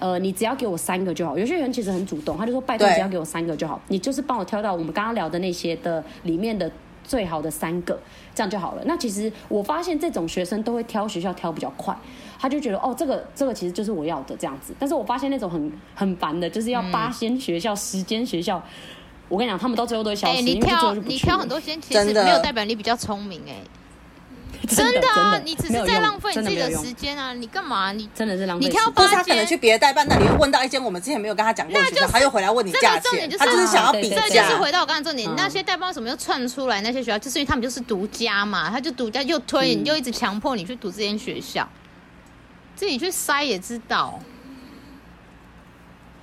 [0.00, 1.38] 呃，你只要给我三个就好。
[1.38, 6.68] 有些人其实很主动，他就说拜托，只要给我三个就好，你就是帮我挑到我们刚刚聊的那些的里面的。
[7.02, 7.98] 最好的三个，
[8.36, 8.82] 这样就好了。
[8.84, 11.96] 那其实我发现这种学生都会挑学校挑比较快，
[12.38, 14.72] 他就觉得哦，这个这个其实就是我要的这样子。
[14.78, 18.62] 但是我发现那种很很烦的，就是要八仙学校、十间、嗯、学校。
[19.28, 20.36] 我跟你讲，他们到最后都会消失。
[20.36, 23.79] 欸、你挑你挑很多间，其实没有代表你比较聪明哎、欸。
[24.68, 27.32] 真的啊，你只是在浪费你自己的时间啊！
[27.32, 27.92] 你干嘛？
[27.92, 28.66] 你真的是浪费。
[28.66, 33.30] 你挑八间，他可能去别的代办那里问到一间我们之前没有跟他讲过的学校，他又回来问你价钱。
[33.38, 34.22] 他就是想要比价。
[34.28, 36.80] 这就是回到我刚才重点，那些代办为什么又窜出来？
[36.82, 41.68] 那些学校就是因为他们就是独家嘛，他就独家又推，你就一直强迫你去读这间学校，
[42.76, 44.20] 自己去筛也知道。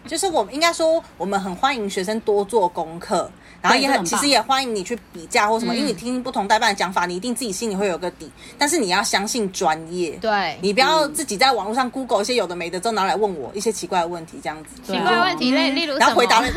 [0.05, 3.29] 就是我们应该说，我们很欢迎学生多做功课。
[3.61, 8.29] 然后也很，其实也欢迎你去比价或什么，因为你听不同代办的讲法，你一定自己心里会有个底。
[8.57, 14.69] 但是你要相信专业，对，你不要自己在网络上 Google 一些有的没的，之后拿来问我一些奇怪的问题，这样子。
[14.83, 16.47] 奇怪问题类，例如然后回答了，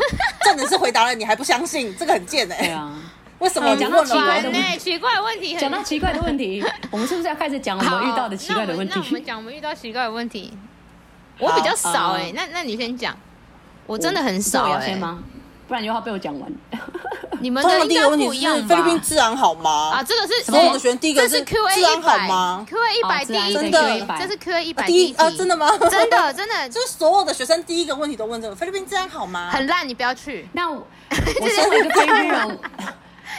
[0.43, 2.57] 真的是回答了，你还不相信，这个很贱哎。
[2.57, 2.93] 对啊。
[3.41, 4.77] 为什么讲到奇怪的问题？
[4.77, 8.93] 奇怪的问题，讲到奇怪的问题，我们是不是要开始讲我们遇到的奇怪的问题？
[8.95, 10.53] 那我们讲我们遇到奇怪的问题，
[11.39, 13.17] 我比较少哎，那那你先讲，
[13.87, 14.95] 我真的很少哎。
[15.71, 16.51] 不然的话被我讲完。
[17.39, 19.91] 你们的第一个问题是菲律宾治安好吗？
[19.93, 25.71] 啊，这个是所有的学生第一个是 Q A 一百好吗？Q A 一百第一，真的，这是 Q A 一百第一啊，真的吗？
[25.89, 29.49] 真 的真的， 就是所有的学生第一个问题都问这个菲律宾治安好吗？
[29.49, 30.45] 很烂，你不要去。
[30.51, 30.85] 那我
[31.55, 32.59] 身为一个菲律宾人，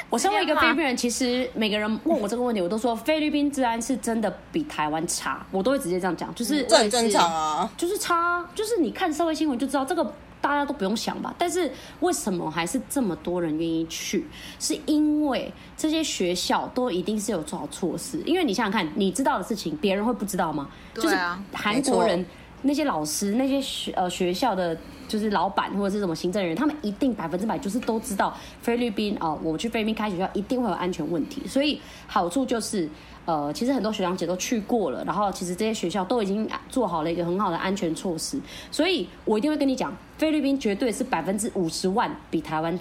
[0.09, 10.15] 我身为一个菲律宾人，其实每个人问我这个问题，我都说菲律宾治安是真的比台湾差，我都会直接这样讲，就是这很正常啊，就是差，就是你看社会新闻就知道这个。
[10.43, 14.27] 大家都不用想吧，但是为什么还是这么多人愿意去？
[14.59, 18.21] 是因为这些学校都一定是有做好措施。
[18.27, 20.69] 因为你想想看，你知道的事情，别人会不知道吗？
[20.93, 21.17] 就是
[21.53, 22.27] 韩国人
[22.63, 24.77] 那些老师、那些学呃学校的，
[25.13, 31.47] 就是老板或者是什么行政人员，他们一定百分之百就是都知道菲律宾哦，我们去菲律宾开学校一定会有安全问题。
[31.47, 32.89] 所以好处就是。
[33.25, 38.37] 呃，其实很多学长姐都去过了，然后其实这些学校都已经做好了一个很好的安全措施，
[38.69, 42.77] 所以我一定会跟你讲，菲律宾绝对是百分之五十万比台湾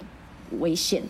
[0.58, 1.00] 危险，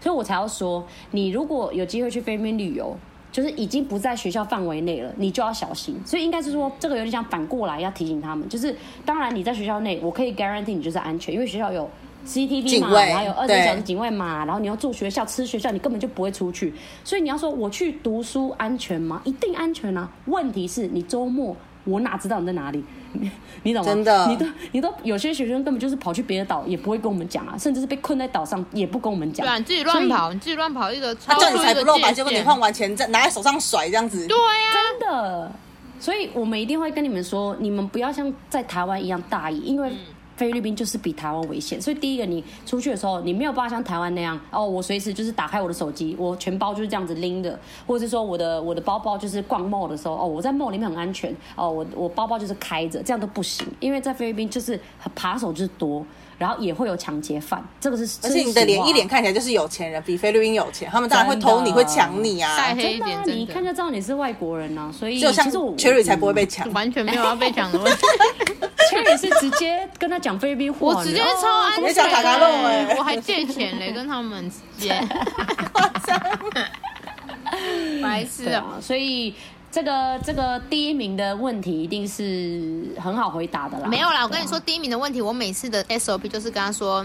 [0.00, 2.96] 所以我才要说，你如果有机会去菲律宾旅游，
[3.36, 5.94] 就是已经不在学校范围内了，你就要小心。
[6.06, 11.86] 所以应该是说，这个有点像反过来要提醒他们，就是当然你在学校内，我可以 guarantee 你就是安全，因为学校有。
[12.26, 16.74] CCTV 嘛，然后有二十四小时警卫嘛，然后你要住学校吃学校，你根本就不会出去。
[17.04, 19.22] 所以你要说我去读书安全吗？
[19.22, 20.10] 一定安全啊！
[20.24, 22.82] 问题是你周末我哪知道你在哪里？
[23.20, 23.30] 你
[23.62, 23.88] 你懂吗？
[23.88, 29.46] 真的，你都你都有些学生根本就是跑去别的岛，也不会跟我们讲啊，甚至是被困在岛上，也不跟我们讲。
[29.46, 34.26] 对啊，你自己乱跑，你自己乱跑一个，他叫你才不露白，结果你换完钱再拿在手上甩这样子。
[34.26, 35.52] 对呀、啊，真的。
[35.98, 39.90] 所以我们一定会跟你们说，你们不要像在台湾一样大意，因为。
[40.36, 54.78] 菲律宾就是比台湾危险，所以第一个，你出去的时候，你没有办法像台湾那样哦，我随时就是打开我的手机，我全包就是这样子拎的，或者是说我的我的包包就是逛 mall 的时候哦，我在 mall 里面很安全哦，我我包包就是开着，这样都不行，因为在菲律宾就是
[55.14, 56.04] 扒手就是多。
[56.38, 58.18] 然后也会有抢劫犯，这个是。
[58.22, 62.56] 而且你的脸一脸看起来就是有钱人，比菲律宾有钱，他们当然会偷你，会抢你啊。
[62.56, 64.92] 晒黑一点，你一看就知道你是外国人啊。
[64.92, 67.98] 所以就像 Cherry 才不会被抢，完全没有要被抢的问题。
[68.92, 72.38] Cherry 是直接跟他讲菲律宾话，我直接超安全，讲卡卡
[72.98, 74.94] 我还借钱嘞，跟他们直接。
[78.02, 78.78] 白痴啊！
[78.80, 79.34] 所以。
[79.76, 83.86] 这个这个第一名的问题一定是很好回答的啦。
[83.86, 87.04] 没有啦，我跟你说，第一名的问题，我每次的 SOP 就是跟他说，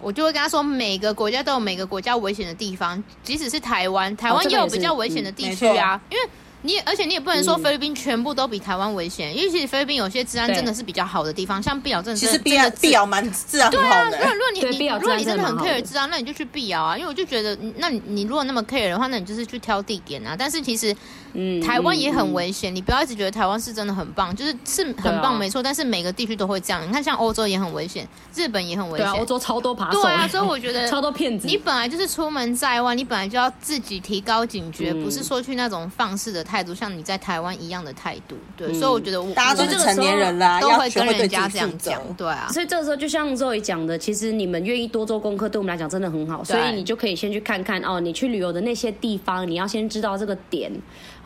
[0.00, 6.22] 我就会跟他说，每个国家都有每个国家危险的地方，即使是台湾，台湾也有比较危险的地区啊，因为。
[6.62, 12.16] 你而且你也不能说菲律宾全部都比台湾危险，因为其实菲律宾有些治安真的是比较好的地方，像碧瑶镇。
[12.16, 14.16] 其实碧瑶碧瑶蛮治安很好的。
[14.16, 20.34] 对啊，如果你你如果你真的很 care 治安，那你就去碧瑶啊，因为我就觉得，那你你如果那么 care 的话，那你就是去挑地点啊。
[20.36, 20.96] 但是其实，
[21.36, 26.86] 嗯，台湾也很危险，你不要一直觉得台湾是真的很棒，就是是很棒没错，但是每个地区都会这样。
[26.86, 30.02] 你看，像欧洲也很危险，日本也很危险，欧洲超多扒手。
[30.02, 31.46] 对啊，所以我觉得 超多骗子。
[31.46, 37.36] 你本来就是出门在外，你本来就要自己提高警觉，不是说去那种放肆的态度，像你在台。
[37.36, 42.48] 湾一样的态度，对，嗯、所以我觉得我大家都是成年人啦，都会跟人家这样讲，对啊。
[42.50, 46.42] 所以这个时候就像 Zoe 讲的，其实你们愿意多做功课，对我们来讲真的很好。
[46.42, 50.72] 所以你就可以先去看看哦，你去旅游的那些地方，你要先知道这个点。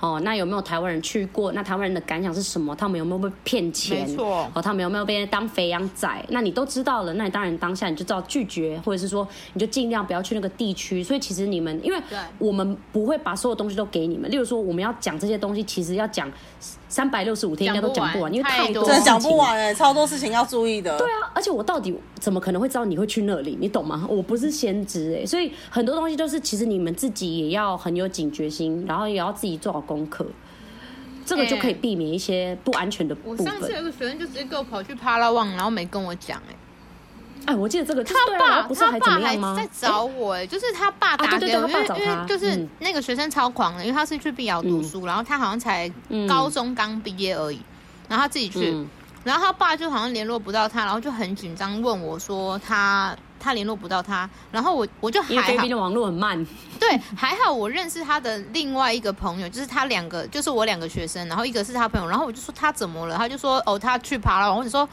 [0.01, 1.53] 哦，那有没有台湾人去过？
[1.53, 2.75] 那台湾人的感想是什么？
[2.75, 4.09] 他们有没有被骗钱？
[4.09, 4.51] 没错。
[4.55, 6.09] 哦，他们有没有被当肥羊仔？
[6.31, 11.03] 那你都知道了，那你当然当下你就知道拒绝，或者是说你就尽量不要去那个地区。
[11.05, 12.01] 所以其实你们，因为
[12.39, 14.31] 我们不会把所有东西都给你们。
[14.31, 16.31] 例如说，我们要讲这些东西，其实要讲
[16.91, 20.99] 三百六十五天应该都讲不完，因为太多，真的讲不完哎，超多事情要注意的。
[20.99, 23.57] 对啊，而且我到底怎么可能会知道你会去那里？
[23.59, 24.05] 你懂吗？
[24.11, 30.27] 我不是先知哎，所以很多东西都是其实你们自己也要很有警觉心，然后也要自己做好功课。
[31.25, 33.47] 这个就可以避免一些不安全的部分。
[33.47, 36.55] 我上次有个学生就直接给我跑去帕拉旺，然后没跟我讲，哎，
[37.47, 39.55] 哎，我记得这个，他爸不是还怎么样吗？
[39.55, 45.91] 他爸还在找我，哎，就是他爸打给我，因为因为就是那个学生超狂的，因为他是去碧瑶读书，然后他好像才
[46.29, 47.61] 高中刚毕业而已，
[48.09, 48.87] 然后他自己去，
[49.25, 53.17] 然后他爸就好像联络不到他，然后就很紧张问我说他。
[53.43, 56.47] 他联络不到他，然后我我就还好，因为网络很慢。
[56.79, 64.87] 对，还好我认识他的另外一个朋友，就是他两个，就是我两个学生，然后一个是他朋友，然后我就说他怎么了，他就说哦，他去爬了，我就说。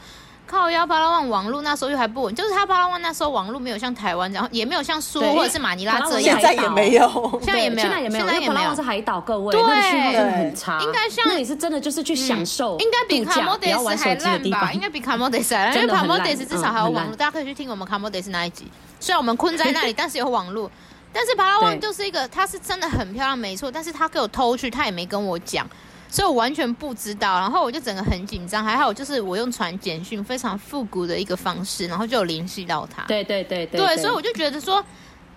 [0.50, 10.80] 靠腰巴拉望网络那时候又还不稳，就是他巴拉望那时候网络没有像台湾，然后也没有像苏或者是马尼拉这样，现在也没有，现在也没有，现在也没有，因为帕拉旺是海岛，各位，对，那信号真的很差。
[10.80, 14.72] 应该像那里是真的就是去享受，应该比卡莫德斯还烂吧？
[14.72, 18.66] 应该比卡莫德斯还烂，因为卡莫德斯至少还有网络，大家可以去听我们卡莫德斯那一集。
[18.98, 20.70] 虽然我们困在那里，但是有网络。
[21.10, 23.70] 但是巴拉望就是一个，它是真的很漂亮，没错。
[23.70, 25.66] 但是他给我偷去，他也没跟我讲。
[26.10, 33.02] 所以我完全不知道，然后我就整个很紧张，还好就是我用传简讯非常复古的一个方式，然后就有联系到他。
[33.04, 34.82] 对对对对，对，所以我就觉得说，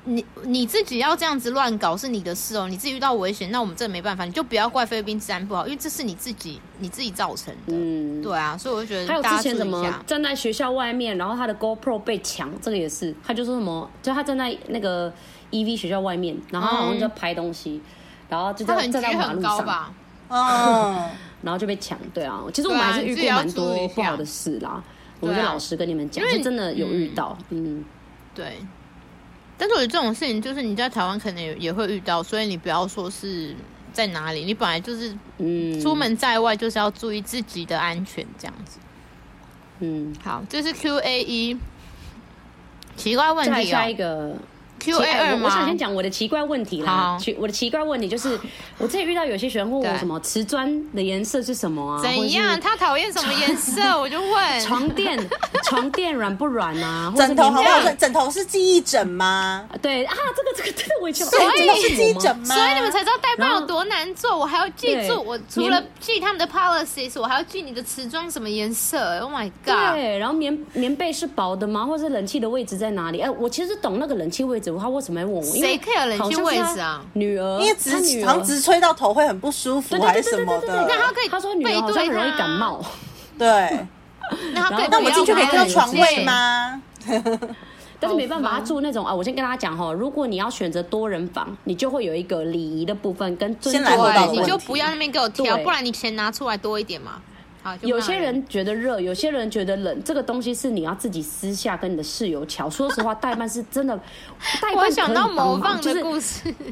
[0.06, 7.74] 你你自己要这样子乱搞是你的事哦，你自己遇到危险，那我们真的没办法，你就不要怪菲律宾治安不好，因为这是你自己你自己造成的。
[7.74, 15.14] 嗯，对啊，所以我就觉得还有之前什么站在学校外面，然后他的 GoPro 被抢，这个也是，他就说什么，就他站在那个
[15.52, 17.82] EV 学校外面，然后好像就拍东西，嗯、
[18.30, 19.94] 然后就在站在马路上。
[20.32, 21.10] 哦，
[21.44, 24.84] 然后就被抢，对啊，其实我们还是遇过蛮多不好的事啦。
[25.20, 27.84] 我们就老实跟你们讲，是真的有遇到，嗯，
[28.34, 28.58] 对。
[29.58, 33.56] 但是我觉得这种事情，就是你在台湾可能也也会遇到，所以你不要说是
[33.94, 38.80] 在哪里，你本来就是，嗯，出门在外就是要注意自己的安全，这样子。
[39.82, 41.56] 嗯，好，这是 Q A 一
[42.96, 44.36] 奇怪问题下一个。
[44.82, 45.42] Q A 二吗？
[45.46, 47.16] 我想先讲我的奇怪问题啦。
[47.38, 48.40] 我的奇怪问题就是，
[48.80, 52.02] 我之前遇到有些学生问我什么瓷砖的颜色是什么啊？
[52.02, 52.60] 怎样？
[52.60, 53.80] 他讨厌什么颜色？
[54.00, 54.62] 我就问。
[54.62, 55.20] 床垫，
[55.64, 57.14] 床垫软不软啊？
[57.16, 57.94] 枕头好不好？
[57.94, 59.68] 枕头是记忆枕吗？
[59.82, 62.56] 对啊，这个这个这个我以前所以是记忆枕吗？
[62.56, 64.36] 所以你们才知道代办有多难做。
[64.36, 69.20] 我还要记住，我除了记他们的 policies，我还要记你的瓷砖什么颜色。
[69.20, 69.94] Oh my god！
[69.94, 71.86] 对，然后棉棉被是薄的吗？
[71.86, 73.22] 或者冷气的位置在哪里？
[73.22, 74.71] 哎，我其实懂那个冷气位置。
[74.80, 75.42] 他为什么要问我？
[75.44, 77.02] 谁 care 冷气位置啊？
[77.14, 80.86] 女儿，因为直常直吹到头会很不舒服，还是什么的？
[80.88, 82.84] 那他可以，他说女儿好像很容易感冒。
[83.38, 83.88] 对，
[84.54, 86.82] 那他那我们进去可以挑床位吗？
[88.00, 97.22] 但是没办法，他住那种啊，我先跟大家讲哈，如果你要选择多人房，你就会有一个礼仪的部分跟尊重的，你就不要那边给我挑，不然你钱拿出来多一点嘛。
[97.64, 102.70] 好，有些人觉得热，有些人觉得冷，这个东西是你要自己私下跟你的室友乔。
[102.70, 103.96] 说实话，代办是真的，
[104.62, 106.54] 代办可以想到某放的故事。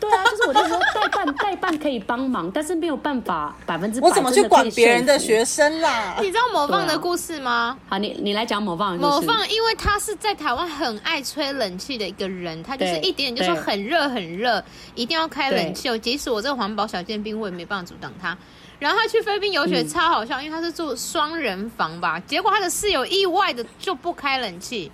[0.00, 4.08] 对啊，就是我就说代办代办可以帮忙，但是没有办法百分之百。
[4.08, 6.16] 我怎么去管别人的学生啦？
[6.22, 7.76] 你知道某放的故事吗？
[7.86, 8.96] 啊、好，你你来讲某放。
[8.96, 14.64] 某放，因为他是在台湾很爱吹冷气的一个人，他就是一点点就说很热很热，
[14.94, 15.98] 一定要开冷气。
[15.98, 18.34] 即使我这个环保小尖兵，我也没办法阻挡他。
[18.80, 24.90] 然后他去菲律宾游学超好笑，嗯、因为他是住双人房吧，结果他的室友意外的就不开冷气。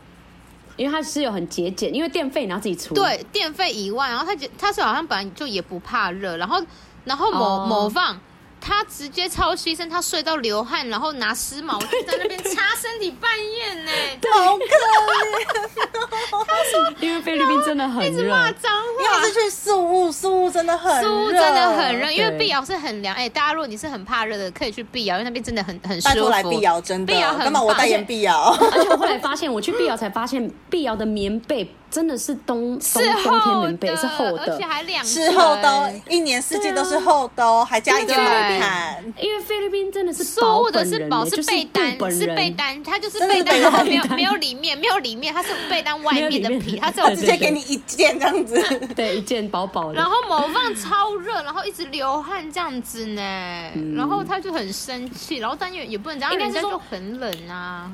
[0.77, 2.93] 因为他室友很节俭，因为电费你要自己出。
[2.93, 6.63] 对，电费一万，然后他他是好像本来就也不怕热，然后
[7.05, 7.67] 然后某、oh.
[7.67, 8.21] 某放。
[8.61, 13.91] 他直接超牺牲，他睡到流汗，然后拿湿毛巾在那边擦身体半夜呢，
[14.33, 15.87] 好可怜。
[16.31, 19.17] 他说，因为菲律宾真的很热，一直骂脏话。
[19.17, 22.11] 因为是去宿雾，宿雾真的很热，宿雾真的很热。
[22.11, 26.15] 因为碧瑶是很凉，哎、欸，大家如果你是很怕热的，可以去碧瑶，因为那边真的很很舒服。
[26.15, 27.13] 拜托来碧瑶，真的。
[27.15, 28.57] 碧瑶很，干嘛我代言碧瑶？
[28.73, 31.73] 而且我后来发现，我去碧瑶才发现，碧瑶的棉被。
[31.91, 39.03] 真的是冬冬冬天棉被是厚的，而且还两是厚的，一年四季都是厚的，还加一件毛毯。
[39.19, 48.63] 因为菲律宾真的是宿雾的是薄是被单，是被单，它就是被单，然后没有没有里面没有里面，它是被单外面的皮，它只有直接给你一件这样子，
[48.95, 49.95] 对，一件薄薄的。
[49.95, 53.23] 然后某放超热，然后一直流汗这样子呢，
[53.97, 57.91] 然后他就很生气，然后但也也不能这样，人家就很冷啊。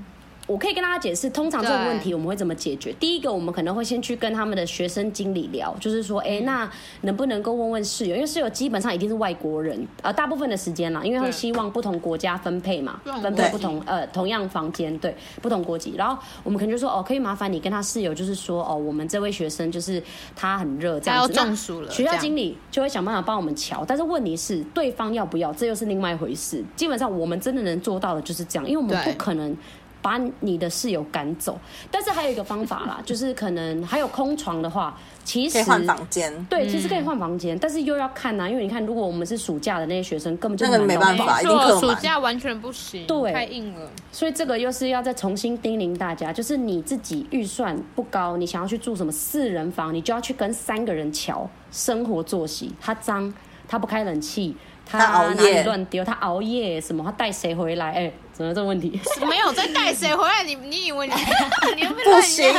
[0.49, 2.93] 我可以跟大家解释，通常这个问题我们会怎么解决？
[2.95, 6.69] 第一个，我们可能会先去跟他们的学生经理聊，就是说，哎，那
[7.03, 8.17] 能不能够问问室友？
[8.17, 15.95] 因为室友基本上一定是外国人，呃，大部分的时间啦，因为会希望不同国家分配嘛，分配不同呃同样房间，对，不同国籍。
[15.97, 20.03] 然后我们可能就说，哦，可以麻烦你跟他室友，就是说，哦，我们这位学生就是
[20.35, 21.91] 他很热，这样子，中暑了。
[21.91, 26.65] 学校经理就会想办法帮我们瞧，但是问题是对方要不要，这又是另外一回事。
[26.75, 29.57] 基本上我们真的能做到的就是这样，因为我们不可能。
[30.03, 31.59] 把你的室友赶走，
[31.91, 36.45] 但是还有一个方法啦，就是可能还有空床的话，其实可以换房间。
[36.47, 41.81] 对，其实可以换房间，嗯、但是又要看呐、啊，因为你看，如果我们是暑假的那些学生，根本就那个没办法，一定课满。
[41.81, 43.89] 暑假完全不行，对，太硬了。
[44.11, 52.75] 所以这个又是要再重新叮咛大家，就是你自己预算不高，你想要去住什么四人房，你就要去跟三个人瞧生活作息。
[52.81, 53.33] 他脏，
[53.69, 54.57] 他不开冷气，
[54.91, 57.87] 他熬夜乱丢，他熬夜什么，他带谁回来？
[57.89, 58.15] 哎、欸。
[58.35, 58.99] 怎么这个问题？
[59.29, 60.43] 没有在带谁回来？
[60.43, 61.13] 你你以为你
[61.77, 62.51] 你 不行？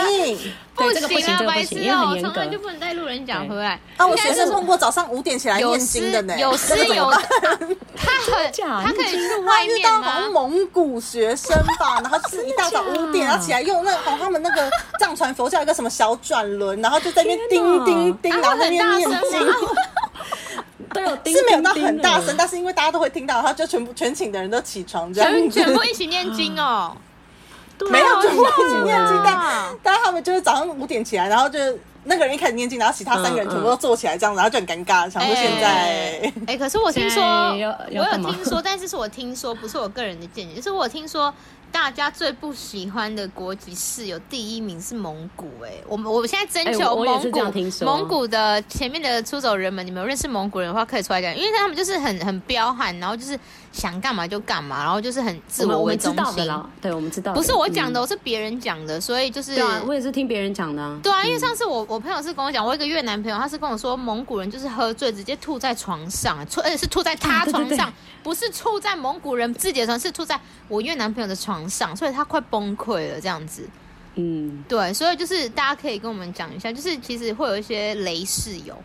[0.76, 2.16] 不行啊，白痴哦！
[2.22, 3.80] 从来就不能带路人甲回来。
[3.98, 8.52] 啊，我学生通过早上五点起来念经的呢，有湿有他很
[8.86, 10.02] 他可以去外面吗？
[10.04, 14.70] 好像蒙古学生吧，然后是一大早五点， 然后起来用那好他们那个
[15.00, 19.40] 藏传佛教一个什么小转轮，然后就在那边叮叮叮，然后在那边念经。
[20.92, 26.96] 对，是没有到很大声，但是因为大家都会听到，他就全部全寝的人都起床，这样全全部一起念经哦。
[27.90, 31.60] 没有全部一起念经，但但他们就是早上五点起来，然后就
[32.06, 35.10] 那个人一开始念经，然后其他三个人全部都坐起来，这样，然后就很尴尬。
[35.10, 37.56] 想说现在，哎，可是我听说， 我
[37.90, 41.34] 有听说，但是是我听说，不是我个人的见解，就是我听说。
[41.74, 53.38] 大家最不喜欢的国籍室友第一名是蒙古哎、欸，我们我们现在征求蒙古蒙古的前面的出走人们，你们有认识蒙古人的话可以出来讲，因为他们就是很很彪悍，然后就是
[53.72, 56.48] 想干嘛就干嘛，然后就是很自我为中心。
[56.80, 61.00] 对，我们知道，不是我讲的，我是别人讲的，所以就是对啊，我也是听别人讲的。
[61.02, 73.68] 对啊，因为上次我我朋友是跟我讲，我一个越南朋友，他是跟我说蒙古人就是喝醉直接吐在床上，吐而且是吐在他床上，不是吐在蒙古人自己的床，是吐在我越南朋友的床上，所以他快崩溃了，这样子。
[74.16, 78.76] 嗯，对，所以就是大家可以跟我们讲一下，就是其实会有一些雷室友，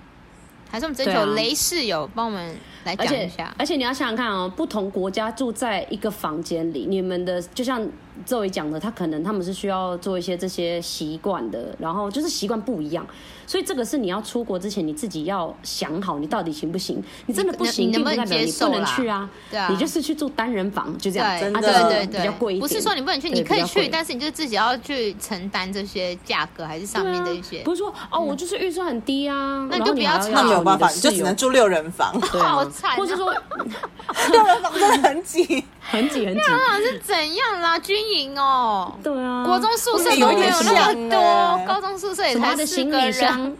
[0.70, 3.60] 还是我们征求雷室友帮我们来讲一下而。
[3.60, 7.86] 而且你要想想看哦，不同国家住在一个房间里，你们的就像。
[8.26, 13.06] 周围讲的，他可能他们是需要做一些这些习惯的，然后就是习惯不一样，
[13.46, 17.02] 所以这个是你要出国之前你自己要想好，你到底行不行？
[17.26, 19.28] 你真的不行，并不代表你不能去啊。
[19.50, 22.60] 对啊，你就是去住单人房，就这样，真的对对对，比较贵一点。
[22.60, 27.62] 不是说你不能去，你可以去，但是你就自己要去承担这些价格，还是上面的一些。
[27.62, 32.96] 不是说哦，我就是预算很低啊，那你就不要吵，那没有办法，你就只能住六人房， 好惨。
[32.96, 33.32] 或者说
[34.32, 35.64] 六人房真的很挤。
[35.90, 37.78] 很 挤很挤，那好像是怎样啦？
[37.78, 43.56] 军营哦，对啊，国中宿舍都没有那么多，高中宿舍也才四个人。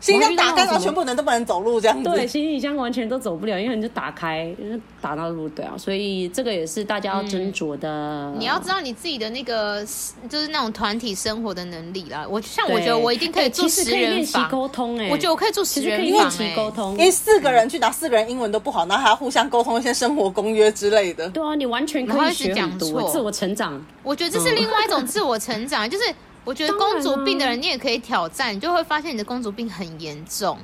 [0.00, 2.04] 行李箱打开，然后全部人都不能走路这样子。
[2.04, 5.74] 对，行李箱完全都走不了，因为你就打开，就是打到路对啊。
[5.76, 7.88] 所以这个也是大家要斟酌的。
[7.88, 9.84] 嗯、你要知道你自己的那个
[10.28, 12.26] 就是那种团体生活的能力啦。
[12.28, 21.28] 我像我觉得我一定可以做十人房沟通哎，我觉得我可以做十人房哎，沟通，因为四个人去打，四个人英文都不好，然后还要互相沟通一些生活公约之类的。
[21.30, 23.84] 对啊，你完全可以学很多自我成长。
[24.02, 26.04] 我觉得这是另外一种自我成长， 就是。
[26.46, 30.56] 我觉得公主病的人，你也可以挑战，你就会发现你的公主病很严重。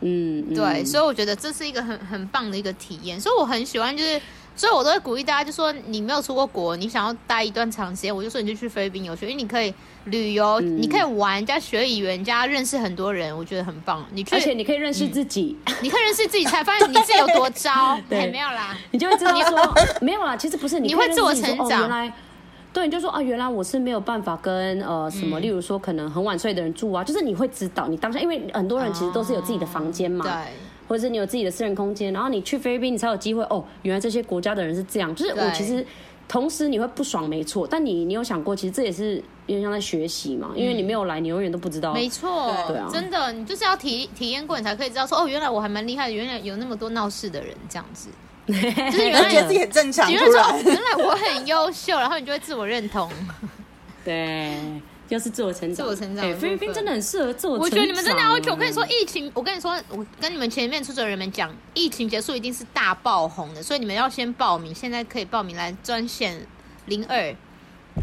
[0.00, 3.20] 嗯，对，嗯、所以我觉得这是一个很很棒的一个体验。
[3.20, 4.20] 所以我很喜欢，就是，
[4.56, 9.74] 所以我都会鼓励大家，就说你没有出过国，你想要待一段长时间，我就说你就去菲律宾游学，因为你可以
[10.04, 14.04] 旅游，嗯、你可以玩加学语言加认识很多人，我觉得很棒。
[14.12, 17.98] 你去，而且你可以认识自己，嗯、你可以认识自己，才发现你自己有多 糟。
[18.08, 21.88] 对，欸、没有啦，你就会知道说 没有啦，其实不是你，你会自我成长。
[21.88, 22.12] 哦
[22.72, 30.32] 对，你就说啊，原来我是没有办法跟呃什么，例如说可能很晚睡的人住啊，嗯、就是你会知道，你当下因为很多人其实都是有自己的房间嘛，对，
[30.88, 35.84] 或者是你有自己的私人空间，然后你去菲律宾，你才有机会哦，原来这些国家的人是这样，就是我其实
[36.26, 39.16] 同时你会不爽，没错，但你你有想过，其实这也是
[39.46, 48.08] 有点像在学习嘛，因为你没有来，你永远都不知道，没错，对啊，真的，你就是要体体验过，你才可以知道说哦，原来我还蛮厉害的，原来有那么多闹事的人这样子。
[48.46, 53.10] 就是 原来觉得自己很正常，原来说原来我很优秀，然后你就会自我认同。
[54.04, 54.58] 对，
[55.08, 56.24] 就是自我成长，自我成长。
[56.38, 57.64] 菲律宾真的很适合自我成长。
[57.64, 58.50] 我觉得你们真的要去。
[58.50, 64.74] 我跟你说，疫情，我跟你说，我跟你们前面出走人们讲，疫情结束一定是大爆红的，所以你们要先报名。
[64.74, 66.44] 现在可以报名来专线
[66.86, 67.34] 零二。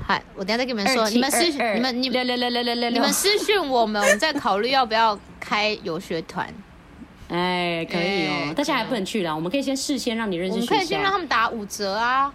[0.08, 6.54] 嗨，我等下再跟你们说，你们私你们你们你们私讯我们，我们再考虑要不要开游学团。
[7.30, 10.56] 哎，可以哦，但现在还不能去啦，我们可以先事先让你认识。
[10.56, 12.34] 我们可以先让他们打五折啊，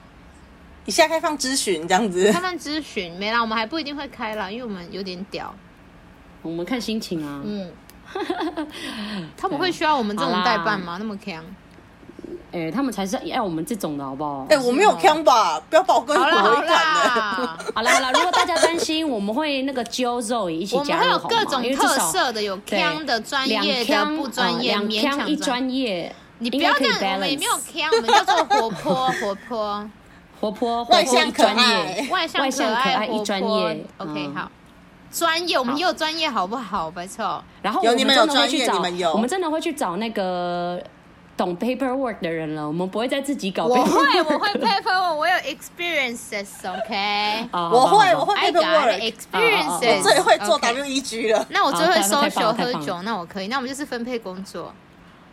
[0.86, 2.32] 以下开放咨询这样子。
[2.32, 5.54] 开放咨询没啦，我们还不一定会开啦，因为我们有点屌。
[6.42, 7.42] 我们看心情啊。
[7.44, 7.72] 嗯。
[9.36, 10.96] 他们会需要我们这种代办吗？
[11.00, 11.44] 那么强？
[12.54, 14.46] 哎、欸，他们才是要我们这种的好不好？
[14.48, 15.60] 哎、欸，我没有坑吧？
[15.68, 26.14] 不要把我跟鬼好了好了好了，如果大家担心，我们会那个揪肉一起加入，我们会有各种特色的，有坑的、专业的、不专业、两坑一专业。
[26.38, 29.90] 你不要这样，我们也没有坑，我们叫做活泼、活泼、
[30.40, 33.84] 活泼、外向、可爱、外向、可爱、一专业。
[33.98, 34.48] OK，好，
[35.10, 36.88] 专业，我们也有专业，好不好？
[36.94, 37.42] 没错。
[37.62, 38.80] 然后有你们真的会去找，
[39.12, 40.80] 我们真的会去找那个。
[41.36, 43.66] 懂 paperwork 的人了，我们不会再自己搞。
[43.66, 47.48] 我会，我会 paperwork，我有 experiences，OK。
[47.52, 49.98] 我会，我会 paperwork experiences。
[49.98, 51.44] 我最会做 WEG 了。
[51.50, 53.48] 那我最会 social 喝酒，那我可以。
[53.48, 54.72] 那我们就是分配工作。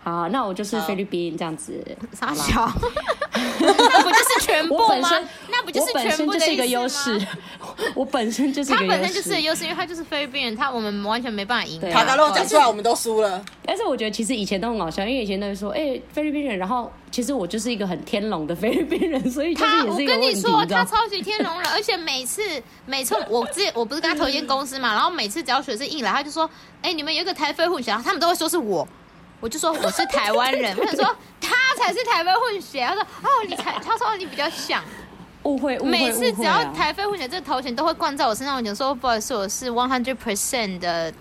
[0.03, 1.85] 好，那我就是菲律宾这样子。
[2.13, 2.67] 傻笑，
[3.59, 5.09] 那不就是全部吗？
[5.49, 7.19] 那不就是全部的一个优势？
[7.93, 11.79] 我本身就是他本身就是优势，因为他就是菲律宾人，他我们完全没办法赢。
[11.91, 13.45] 塔达洛讲出来，我们都输了。
[13.63, 22.41] 但是我觉得其实以前都很好笑，因为以前都会说，哎，菲律宾人，然后其实我就是一个很天龙的菲律宾人，所以他我跟你说，他超级天龙人，而且每次
[22.87, 26.49] 每次 我之前我不是跟他同一间公司嘛，然后每次只要学生一来，他就说，
[26.81, 28.87] 哎，你们有一个台菲混血，他们都会说是我。
[29.41, 31.03] 我就说我是台湾人，我想说
[31.41, 32.85] 他才是台湾混血。
[32.85, 34.81] 他说哦，你才，他说你比较像。
[35.43, 38.55] 误会，误会，每次只要台菲混血这个头衔都会冠在我身上。
[38.55, 41.11] 我讲说不好意思，我是 one hundred percent 的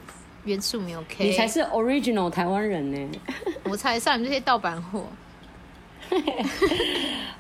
[0.45, 0.95] 原住民。
[0.99, 3.19] OK，你才是 original 台湾人呢。
[3.65, 5.05] 我才上你这些盗版货。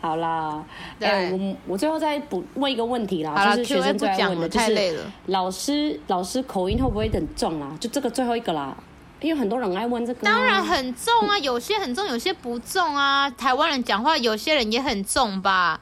[0.00, 0.64] 好啦，
[0.98, 7.76] 对，我我最后再补问一个问题啦，就是学生最爱问的，就是老师老师口音会不会很重啊？
[7.78, 8.74] 就这个最后一个啦。
[9.20, 13.28] 因为很多人爱问这个，当然很重啊，有些很重，有些不重啊。
[13.30, 15.80] 台湾人讲话，有些人也很重吧？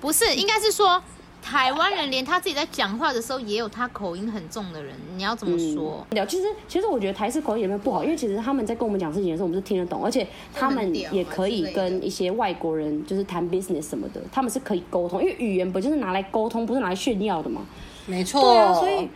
[0.00, 1.02] 不是，应该是说
[1.42, 4.94] 台湾人连他自己在讲话的时候，也有他口音很重的人。
[5.16, 6.06] 你要怎么说？
[6.10, 17.60] 嗯、其实，其实我觉得台式口音有没有不好，因为其实他们在跟我们讲事情的时候，我们是听得懂，而且他们也可以跟一些外国人就是谈 business 什么的，他们是可以沟通，因为语言不就是拿来沟通，不是拿来炫耀的吗？
[18.06, 19.08] 没错，对啊，所以。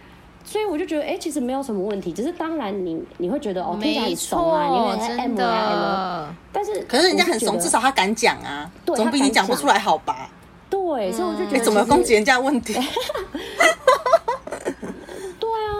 [0.44, 10.28] 所以我就觉得，哎、欸，其实没有什么问题，只是当然你你会觉得哦，听起来很怂啊，你会 M 啊 M，但是可是人家很怂，至少他敢讲啊，对总比你讲不出来好吧？
[10.68, 12.74] 对，嗯、所以我就觉得， 你怎么攻击人家问题？
[15.38, 15.72] 对啊，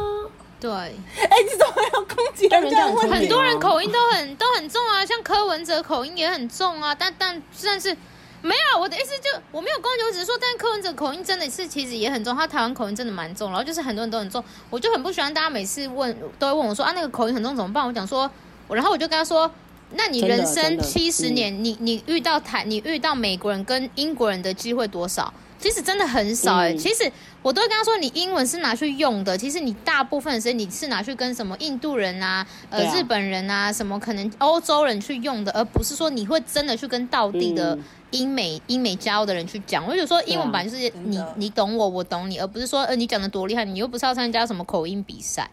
[0.60, 0.94] 对，哎，
[1.42, 3.14] 你怎么要攻击人家问题？
[3.14, 7.96] 很多人口音都很都很重啊，像柯文哲口音也很重啊，但但但是。
[8.42, 17.86] 没有，我的意思就我没有攻击，我只是说，但柯文哲口音真的是其实也很重，他台湾口音真的蛮重，然后就是很多人都很重，我就很不喜欢大家每次问都会问我说啊那个口音很重怎么办？
[17.86, 18.30] 我讲说，
[18.66, 19.50] 我然后我就跟他说，
[19.92, 25.32] 那你人生七十年，你你遇到台你遇到美国人跟英国人的机会多少？
[25.62, 27.10] 其实真的很少哎、欸，嗯、其实
[27.40, 29.38] 我都会跟他说，你英文是拿去用的。
[29.38, 37.78] 其实你大部分的时间你是拿去跟什么印度人啊、呃日本人啊、什么可能欧洲人去用的，而不是说你会真的去跟道地的
[38.10, 39.86] 英美、嗯、英美加欧的人去讲。
[39.86, 45.48] 我就说英文本来就是你的你懂我，我懂你，而不是说呃你讲的多厉害，你又不是要参加什么口音比赛。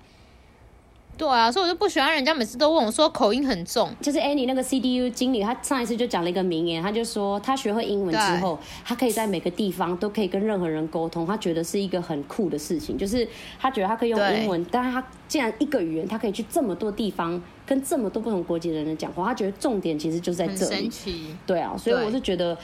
[1.20, 3.93] 对啊，所以我就不喜欢人家每次都问我说口音很重。
[3.99, 12.97] 就是 Annie 那个 CDU 经理，他上一次就讲了一个名言，他就说他学会英文之后，对他可以在每个地方都可以跟任何人沟通，他觉得是一个很酷的事情。
[12.97, 13.28] 就是
[13.59, 20.76] 他觉得他可以用英文，但是他既然一个语言，他可以去这么多地方跟这么多不同国籍的人讲话，他觉得重点其实就在这里。
[20.76, 21.36] 神奇。
[21.45, 22.57] 对啊，所以我是觉得。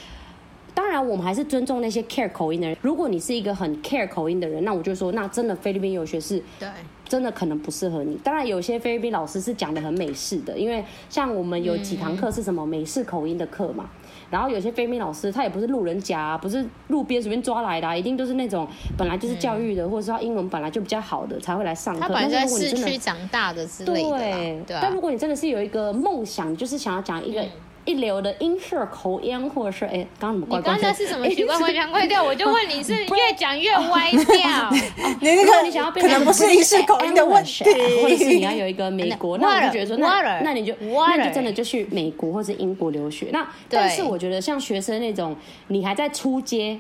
[0.75, 2.77] 当然，我们还是尊重那些 care 口音的人。
[2.81, 6.67] 如果你是一个很 care 口音的人，那我就说，那真的菲律宾游学是，对，
[7.07, 8.19] 真的可能不适合你。
[8.21, 13.89] 当然，有些菲律宾老师是讲的很美式的，因为像我们有几堂课是什么美式口音的课嘛。
[13.89, 18.67] 嗯、然后有些菲律宾老师他也不是路人甲、啊，不是路边随便抓来的、啊，一定都是那种
[18.97, 22.01] 本来就是教育的，嗯、或者说英文本来就比较好的才会来上课。
[22.01, 24.09] 他本来在市区长大的之类的。
[24.09, 27.41] 对，对啊、但如果你真的是有一个梦想，就是想要讲一个。
[27.85, 30.75] 嗯一流的英式口音，或者是哎，刚刚怎么怪怪？
[30.75, 32.23] 你刚才是什么奇怪怪腔怪掉？
[32.25, 34.71] 我就问你是越讲越歪掉。
[35.21, 37.63] 你那个你想要变成可能不是英式口音的问题，
[38.01, 43.27] 或者是你要有一个美国，那我就觉得说，那那你就那就真的就去美国或者英国留学。
[43.31, 45.35] 那但是我觉得像学生那种，
[45.67, 46.79] 你还在初阶、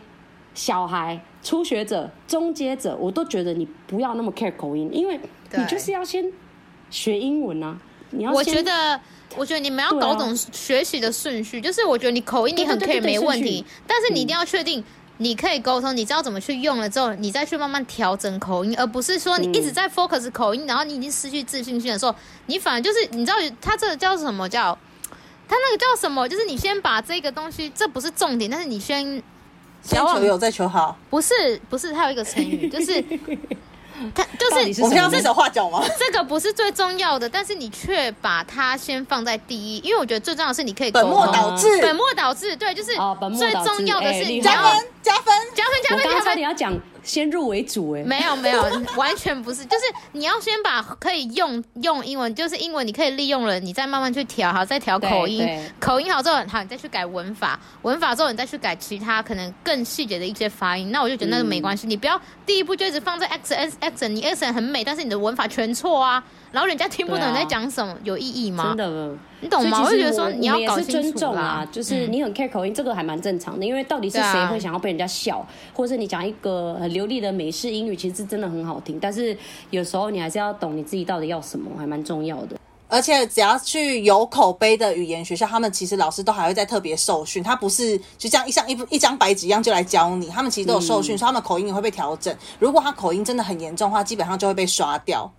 [0.55, 5.19] 小孩、初学者、中阶者，我都觉得你不要那么 care 口音，因为
[5.55, 6.31] 你就是要先
[6.89, 7.77] 学英文啊。
[8.15, 8.99] 你要我觉得。
[9.37, 14.81] 我觉得你们要搞懂学习的顺序，啊、就是我觉得你口音你很可以没问题，但是你一定要确定
[15.17, 24.77] 你可以沟通，你知道怎么去用了之后，你再去慢慢调整口音，而不是说你一直在 focus 口音，然后你已经失去自信心的时候，你反而就是你知道他这个叫什么叫，
[25.49, 26.29] 他那个叫什么？
[26.29, 29.21] 就是你先把这个东西，这不是重点，但是你先
[29.81, 33.03] 先求有再求好，不是不是，他有一个成语就是。
[34.13, 35.83] 他就是，是我们要这手画脚吗？
[35.97, 42.91] 这个不是最重要的，但是你却把它先放在第一，因为我觉得最重要的是你可以本末倒置，本末倒置，对，就是
[43.37, 45.33] 最重要的是你加分加分。
[45.55, 46.77] 加分加分刚才你要讲。
[47.05, 48.63] 先入为主哎，没有没有，
[48.97, 49.83] 完全不是，就是
[50.13, 55.47] 你要先把可以用用英文，就是英文你可以利用了，你再慢慢去调，好再调口音，
[55.79, 66.23] 口音好之后，好你再去改文法，文法之后你再去改其他可能更细节的一些发音，那我就觉得那个没关系，嗯、你不要第一步就一直放在 accent accent，你 accent 很美，但是你的文法全错啊。
[66.55, 68.67] 然后人家听不懂你在讲什么，啊、有意义吗？
[68.69, 69.83] 真的，你懂吗？
[69.83, 73.65] 我就觉得说你要搞清楚尊重啊，就是你很 care 口音，嗯、这个还蛮正常的。
[73.65, 78.97] 因为到底是谁会想要被人家笑，啊、或者是你讲一个很流利的美式英语，其实是真的很好听。
[78.97, 79.37] 但是
[79.69, 82.55] 有时候你还是要懂你自己到底要什么，还蛮重要的。
[82.87, 92.33] 而且只要去有口碑的语言学校，他们其实老师都还会再特别受训，他不是就这样一像一一张白纸一样就来教你，他们其实都有受训，嗯、所以他们口音也会被调整。
[92.59, 95.29] 如果他口音真的很严重的话，基本上就会被刷掉。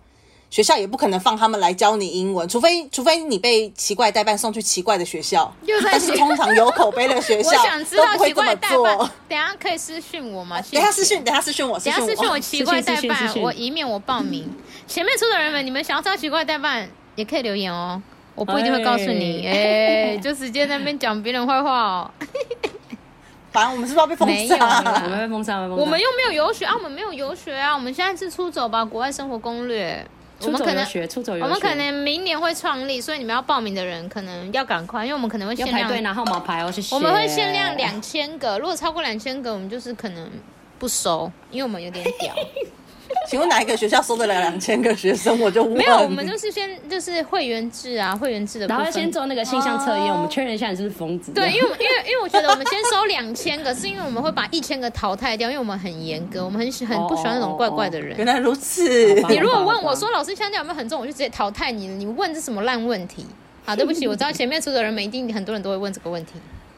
[0.49, 5.53] 学校也不可能放他们来教你英文，除非除非你被奇怪代办送去奇怪的学校。
[5.83, 7.51] 但是通常有口碑的学校
[7.95, 9.09] 都不会这么做。
[9.27, 10.61] 等下可以私讯我吗？
[10.71, 14.49] 等下私讯，等下私讯我，等下私讯我奇怪代办，我以免我报名。
[14.87, 18.01] 前面出的人们，你们想要知道奇怪代办，也可以留言哦，
[18.33, 19.45] 我不一定会告诉你。
[19.45, 22.11] 哎，就直接在那边讲别人坏话哦。
[23.51, 24.83] 反正我们是不是要被封杀？
[25.03, 30.05] 我们被封杀，我们又没有游学啊，我们没有游学啊，我们现在是出走吧，国外生活攻略。
[30.41, 31.07] 我们可能学，
[31.41, 36.71] 我们可能明年会创立，所以你们要报名的人可能要赶快，因为我们可能会限量排队拿号码牌哦。
[36.91, 40.29] 我们会限量两千个，如果超过两千个，我们就是可能
[40.77, 42.33] 不收，因为我们有点屌。
[43.27, 45.39] 请问哪一个学校收得了两千个学生？
[45.39, 51.31] 我就问没有，我们就是先就是会员制啊，会员制的，然后先做那个性向测验，我们确认一下你是不是疯子。
[51.33, 58.17] 对，因为因为因为我觉得我们先收两千个，是因为我们会把一千个淘汰掉，因为我们很严格，我们很喜很不喜欢那种怪怪的人。
[58.17, 58.87] 原来如此。
[59.29, 61.95] 你如果问我说老师腔调有没有很重，我就直接淘汰你了。
[61.95, 63.25] 你问这什么烂问题？
[63.65, 66.33] 好，对不起，我知道前面出的人们一定很多人都会问这个问题，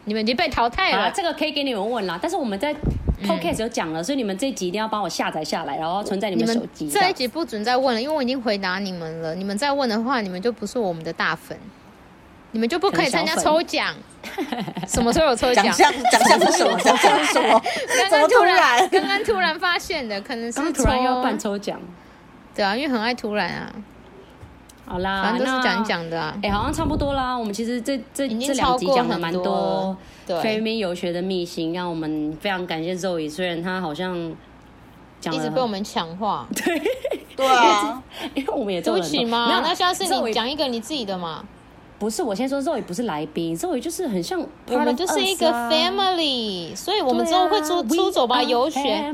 [0.09, 1.09] 你们已经被淘汰了。
[1.11, 2.75] 这个可以给你们问啦，但是我们在。
[3.21, 6.89] Podcast 有讲了，所以你们这一集一定要帮我下载下来，然后存在你们手机。
[6.89, 9.35] 这一集不准再问了，因为我已经回答你们了。
[9.35, 11.59] 你们再问的话，你们就不是我们的大粉，
[12.51, 13.93] 你们就不可以参加抽奖。
[14.87, 15.65] 什么时候有抽奖？
[15.65, 16.79] 奖项奖项是什么？
[16.79, 17.61] 奖项是什么？
[18.09, 21.77] 刚刚突然，刚刚突然发现的，可能是突然要办抽奖。
[22.55, 23.69] 对啊，因为很爱突然啊。
[24.89, 26.35] 好啦，反正都是讲讲的啊。
[26.43, 27.33] 哎，好像差不多啦。
[27.37, 29.95] 我们其实这这这两集讲了蛮多。
[30.43, 33.29] 菲律宾游学的秘辛，让我们非常感谢 Zoe。
[33.29, 34.31] 虽然他好像
[35.19, 36.79] 讲一直被我们强化， 对
[37.35, 38.03] 对啊，
[38.35, 39.47] 因为我们也对不起嘛。
[39.63, 41.43] 那下次你讲一个你自己的嘛。
[41.99, 49.13] 不是，我先说 Zoe 不是来宾，Zoe 就是很像、啊，我们就是一个 family，所以我们之后会出出走吧游学，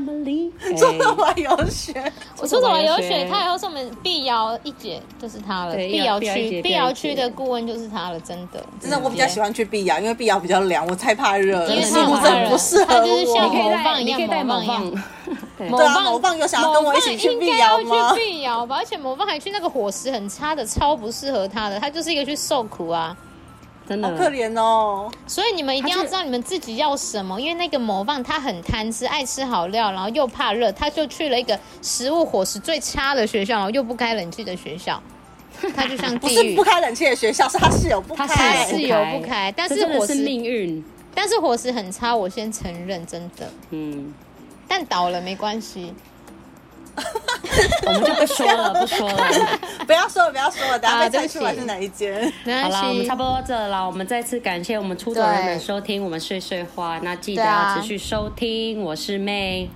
[0.76, 15.02] 出走吧游学，我出走吧游学，他以后是我们碧瑶一姐，就是他了，碧瑶区碧瑶区的顾问就是他了，真的，真的，我比较喜欢去碧瑶，因为碧瑶比较凉，我太怕热了，因为是不是不适合我，就是像某棒一样，某棒一样。
[15.58, 18.12] 对啊，某棒有想要跟我一起去辟谣吗？
[18.14, 23.16] 去碧瑶吧，而且某棒还去那个伙食很差的，超不适合他的，他就是一个去受苦啊，
[23.88, 25.10] 真的好可怜哦。
[25.26, 35.02] 所以你们一定要知道你们自己要什么，因为那个魔棒他很贪吃，爱吃好料，然后又怕热，他就去了一个食物伙食最差的学校，然后又不开冷气的学校，
[35.74, 36.36] 他就像地狱。
[36.36, 44.14] 不是不开冷气的学校，是他室友不开，他室友不开，但是伙食是命运，但是伙食很差，我先承认，真的，嗯。
[44.68, 45.94] 但倒了没关系，
[47.86, 49.28] 我们就不说了，不说了，
[49.86, 52.32] 不要说了，不要说了，大家猜出来是哪一间？
[52.62, 58.82] 好了，我们差不多到这了，我们再次感谢我们出走人们收听我们碎碎花，那记得要持续收听。
[58.82, 59.68] 我是 May，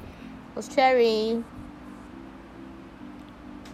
[0.55, 1.43] 我是 Cherry，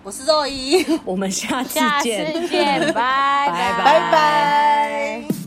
[0.02, 2.00] 我是 Zoe， 我们下次见，下
[2.40, 3.82] 次见，拜拜。
[3.84, 5.45] 拜拜。